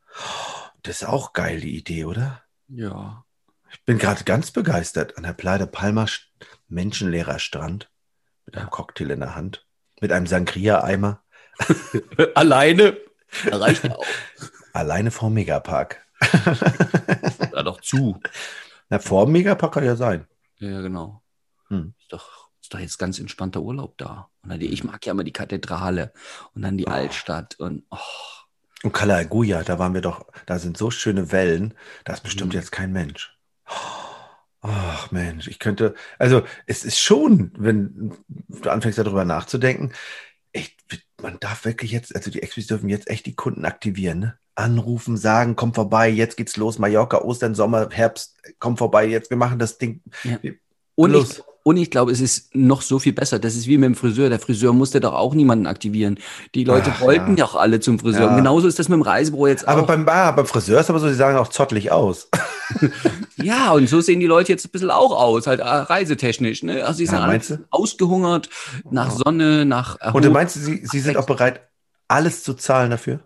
Das 0.83 1.03
ist 1.03 1.09
auch 1.09 1.33
geil, 1.33 1.61
die 1.61 1.77
Idee, 1.77 2.05
oder? 2.05 2.42
Ja. 2.68 3.25
Ich 3.71 3.85
bin 3.85 3.99
gerade 3.99 4.25
ganz 4.25 4.51
begeistert 4.51 5.16
an 5.16 5.25
der 5.25 5.35
Playa 5.35 5.59
de 5.59 5.66
Palma, 5.66 6.07
menschenleerer 6.68 7.38
Strand, 7.38 7.90
mit 8.47 8.57
einem 8.57 8.71
Cocktail 8.71 9.11
in 9.11 9.21
der 9.21 9.35
Hand, 9.35 9.66
mit 10.01 10.11
einem 10.11 10.27
Sangria-Eimer, 10.27 11.23
Alleine. 12.35 12.97
Reicht 13.47 13.90
auch. 13.90 14.05
alleine 14.73 15.11
vorm 15.11 15.35
Megapark. 15.35 16.05
Da 17.53 17.62
doch 17.62 17.81
zu. 17.81 18.21
Na, 18.88 18.99
vor 18.99 19.29
Megapark 19.29 19.75
kann 19.75 19.85
ja 19.85 19.97
sein. 19.97 20.27
Ja, 20.61 20.81
genau. 20.81 21.23
Hm. 21.68 21.94
Ist 22.01 22.12
doch, 22.12 22.51
ist 22.61 22.73
doch 22.75 22.79
jetzt 22.79 22.99
ganz 22.99 23.18
entspannter 23.18 23.61
Urlaub 23.62 23.97
da. 23.99 24.29
Und 24.42 24.51
dann, 24.51 24.61
die- 24.61 24.73
ich 24.73 24.85
mag 24.85 25.05
ja 25.07 25.12
immer 25.12 25.25
die 25.25 25.33
Kathedrale 25.33 26.12
und 26.55 26.62
dann 26.62 26.77
die 26.79 26.88
Altstadt 26.88 27.59
und 27.61 27.85
oh, 27.90 27.99
Und 28.83 28.92
Kalaguya, 28.92 29.62
da 29.64 29.79
waren 29.79 29.94
wir 29.94 30.01
doch, 30.01 30.27
da 30.47 30.59
sind 30.59 30.77
so 30.77 30.90
schöne 30.90 31.33
Wellen, 31.33 31.75
da 32.05 32.12
ist 32.14 32.23
bestimmt 32.23 32.53
Mhm. 32.53 32.59
jetzt 32.61 32.73
kein 32.73 32.92
Mensch. 32.92 33.37
Ach 34.61 35.11
Mensch, 35.12 35.47
ich 35.47 35.59
könnte, 35.61 35.94
also 36.18 36.42
es 36.66 36.85
ist 36.85 36.99
schon, 36.99 37.53
wenn 37.57 38.16
du 38.49 38.71
anfängst 38.71 38.99
darüber 38.99 39.25
nachzudenken, 39.25 39.92
echt, 40.53 40.75
man 41.23 41.38
darf 41.38 41.64
wirklich 41.64 41.92
jetzt, 41.92 42.14
also 42.16 42.31
die 42.31 42.42
Expis 42.42 42.66
dürfen 42.66 42.88
jetzt 42.88 43.09
echt 43.09 43.27
die 43.27 43.37
Kunden 43.37 43.64
aktivieren, 43.64 44.18
ne? 44.18 44.38
Anrufen, 44.59 45.16
sagen, 45.16 45.57
komm 45.57 45.73
vorbei, 45.73 46.09
jetzt 46.09 46.37
geht's 46.37 46.57
los, 46.57 46.79
Mallorca, 46.79 47.18
Ostern, 47.18 47.55
Sommer, 47.55 47.88
Herbst, 47.90 48.37
komm 48.59 48.77
vorbei, 48.77 49.07
jetzt, 49.07 49.31
wir 49.31 49.37
machen 49.37 49.59
das 49.59 49.79
Ding. 49.79 50.03
Ja. 50.25 50.38
Und 50.97 51.12
Los. 51.12 51.38
ich, 51.38 51.44
und 51.62 51.77
ich 51.77 51.90
glaube, 51.90 52.11
es 52.11 52.21
ist 52.21 52.55
noch 52.57 52.81
so 52.81 52.99
viel 52.99 53.12
besser. 53.12 53.38
Das 53.38 53.55
ist 53.55 53.66
wie 53.66 53.77
mit 53.77 53.88
dem 53.88 53.94
Friseur. 53.94 54.31
Der 54.31 54.38
Friseur 54.38 54.73
musste 54.73 55.01
doch 55.01 55.12
auch 55.12 55.35
niemanden 55.35 55.66
aktivieren. 55.66 56.18
Die 56.55 56.64
Leute 56.64 56.90
Ach, 56.94 57.03
wollten 57.03 57.37
ja. 57.37 57.44
auch 57.44 57.55
alle 57.57 57.79
zum 57.79 57.99
Friseur. 57.99 58.31
Ja. 58.31 58.37
Genauso 58.37 58.66
ist 58.66 58.79
das 58.79 58.88
mit 58.88 58.97
dem 58.97 59.03
Reisebüro 59.03 59.47
jetzt 59.49 59.68
Aber 59.68 59.83
auch. 59.83 59.87
beim, 59.87 60.09
ah, 60.09 60.31
beim 60.31 60.47
Friseur 60.47 60.81
ist 60.81 60.88
aber 60.88 60.99
so, 60.99 61.09
die 61.09 61.14
sagen 61.14 61.37
auch 61.37 61.49
zottelig 61.49 61.92
aus. 61.92 62.31
ja, 63.37 63.73
und 63.73 63.87
so 63.87 64.01
sehen 64.01 64.18
die 64.18 64.27
Leute 64.27 64.51
jetzt 64.51 64.64
ein 64.64 64.71
bisschen 64.71 64.90
auch 64.90 65.12
aus, 65.12 65.47
halt 65.47 65.61
äh, 65.61 65.64
reisetechnisch. 65.64 66.62
Ne? 66.62 66.85
Also 66.85 66.99
die 66.99 67.07
sind 67.07 67.18
Ja, 67.18 67.59
ausgehungert 67.71 68.49
nach 68.90 69.11
Sonne, 69.11 69.66
nach 69.66 70.14
Und 70.14 70.25
du 70.25 70.31
meinst, 70.31 70.55
sie, 70.55 70.87
sie 70.87 71.01
sind 71.01 71.18
auch 71.18 71.27
bereit, 71.27 71.61
alles 72.09 72.42
zu 72.42 72.55
zahlen 72.55 72.90
dafür? 72.90 73.21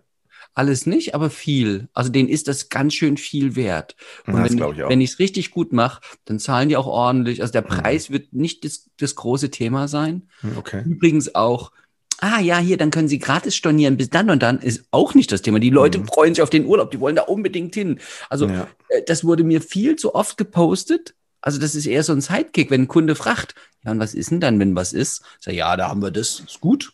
Alles 0.55 0.85
nicht, 0.85 1.15
aber 1.15 1.29
viel. 1.31 1.87
Also 1.93 2.11
denen 2.11 2.29
ist 2.29 2.47
das 2.47 2.69
ganz 2.69 2.93
schön 2.93 3.17
viel 3.17 3.55
wert. 3.55 3.95
Und 4.27 4.33
das 4.35 4.51
wenn, 4.51 4.57
ich 4.59 4.77
wenn 4.77 5.01
ich 5.01 5.11
es 5.11 5.19
richtig 5.19 5.49
gut 5.51 5.73
mache, 5.73 6.01
dann 6.25 6.37
zahlen 6.39 6.69
die 6.69 6.77
auch 6.77 6.85
ordentlich. 6.85 7.41
Also 7.41 7.51
der 7.53 7.63
Mhm. 7.63 7.67
Preis 7.67 8.11
wird 8.11 8.33
nicht 8.33 8.63
das, 8.63 8.89
das 8.99 9.15
große 9.15 9.49
Thema 9.49 9.87
sein. 9.87 10.29
Hm, 10.41 10.57
Okay. 10.57 10.83
Übrigens 10.85 11.33
auch, 11.33 11.71
ah 12.19 12.39
ja, 12.39 12.59
hier, 12.59 12.77
dann 12.77 12.91
können 12.91 13.07
Sie 13.07 13.17
gratis 13.17 13.55
stornieren 13.55 13.97
bis 13.97 14.11
dann 14.11 14.29
und 14.29 14.43
dann, 14.43 14.59
ist 14.59 14.85
auch 14.91 15.15
nicht 15.15 15.31
das 15.31 15.41
Thema. 15.41 15.59
Die 15.59 15.71
Leute 15.71 15.97
Mhm. 15.97 16.05
freuen 16.07 16.35
sich 16.35 16.43
auf 16.43 16.51
den 16.51 16.65
Urlaub, 16.67 16.91
die 16.91 16.99
wollen 16.99 17.15
da 17.15 17.23
unbedingt 17.23 17.73
hin. 17.73 17.99
Also 18.29 18.47
Ja. 18.47 18.67
äh, 18.89 19.01
das 19.07 19.23
wurde 19.23 19.43
mir 19.43 19.59
viel 19.61 19.95
zu 19.95 20.13
oft 20.13 20.37
gepostet. 20.37 21.15
Also 21.41 21.59
das 21.59 21.73
ist 21.75 21.87
eher 21.87 22.03
so 22.03 22.13
ein 22.13 22.21
Sidekick, 22.21 22.69
wenn 22.69 22.83
ein 22.83 22.87
Kunde 22.87 23.15
fragt, 23.15 23.55
ja, 23.83 23.91
und 23.91 23.99
was 23.99 24.13
ist 24.13 24.29
denn 24.31 24.39
dann, 24.39 24.59
wenn 24.59 24.75
was 24.75 24.93
ist? 24.93 25.23
Sag, 25.41 25.55
ja, 25.55 25.75
da 25.75 25.89
haben 25.89 26.01
wir 26.01 26.11
das, 26.11 26.41
ist 26.41 26.61
gut. 26.61 26.93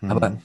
Mhm. 0.00 0.10
Aber 0.10 0.42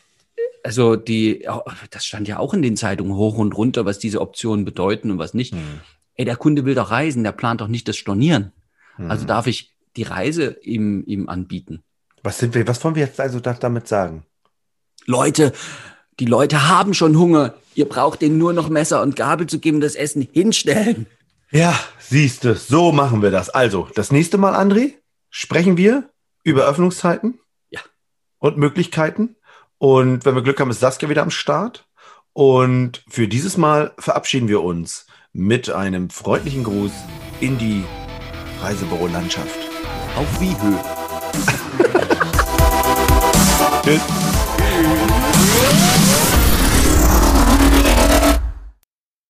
also 0.65 0.95
die, 0.95 1.47
das 1.91 2.06
stand 2.06 2.28
ja 2.28 2.39
auch 2.39 2.54
in 2.54 2.62
den 2.62 2.75
Zeitungen 2.75 3.13
hoch 3.15 3.38
und 3.38 3.54
runter, 3.56 3.86
was 3.86 3.99
diese 3.99 4.19
Optionen 4.19 4.65
bedeuten 4.65 5.12
und 5.12 5.17
was 5.19 5.34
nicht. 5.34 5.54
Hm. 5.54 5.80
Ey, 6.15 6.25
der 6.25 6.36
Kunde 6.38 6.65
will 6.65 6.75
doch 6.75 6.91
reisen, 6.91 7.23
der 7.23 7.32
plant 7.34 7.62
doch 7.62 7.67
nicht 7.67 7.88
das 7.88 7.97
Stornieren. 7.97 8.51
Hm. 8.95 9.12
Also 9.12 9.25
darf 9.25 9.47
ich 9.47 9.73
die 9.95 10.04
Reise 10.04 10.58
ihm, 10.63 11.04
ihm 11.06 11.30
anbieten. 11.30 11.84
Was 12.23 12.39
sind 12.39 12.56
wir, 12.56 12.67
was 12.67 12.84
wollen 12.84 12.95
wir 12.95 13.04
jetzt 13.06 13.19
also 13.19 13.39
da- 13.39 13.54
damit 13.54 13.88
sagen? 13.88 14.25
Leute, 15.06 15.54
die 16.19 16.25
Leute 16.25 16.67
haben 16.69 16.93
schon 16.93 17.17
Hunger. 17.19 17.54
Ihr 17.75 17.88
braucht 17.88 18.21
denen 18.21 18.38
nur 18.38 18.54
noch 18.54 18.69
Messer 18.69 19.01
und 19.01 19.15
Gabel 19.15 19.47
zu 19.47 19.60
geben, 19.60 19.82
das 19.82 19.95
Essen 19.95 20.28
hinstellen. 20.32 21.06
Ja, 21.51 21.78
siehst 21.99 22.43
du, 22.43 22.56
so 22.56 22.91
machen 22.91 23.21
wir 23.21 23.30
das. 23.32 23.49
Also, 23.49 23.88
das 23.95 24.12
nächste 24.12 24.38
Mal, 24.38 24.56
André, 24.56 24.93
sprechen 25.30 25.78
wir 25.78 26.10
über 26.43 26.65
Öffnungszeiten 26.65 27.39
Ja. 27.69 27.82
und 28.39 28.58
Möglichkeiten. 28.58 29.36
Und 29.78 30.26
wenn 30.26 30.36
wir 30.36 30.42
Glück 30.42 30.60
haben, 30.60 30.72
ist 30.72 30.80
Saskia 30.80 31.10
wieder 31.10 31.22
am 31.22 31.32
Start. 31.32 31.88
Und 32.34 33.04
für 33.08 33.28
dieses 33.28 33.58
Mal 33.58 33.94
verabschieden 33.98 34.48
wir 34.48 34.62
uns 34.62 35.08
mit 35.32 35.70
einem 35.70 36.10
freundlichen 36.10 36.64
Gruß 36.64 36.92
in 37.40 37.58
die 37.58 37.84
Reisebüro-Landschaft. 38.62 39.60
Auf 40.16 40.42
wie 40.42 40.56
Höhe. 40.62 40.80
Tschüss. 43.84 44.02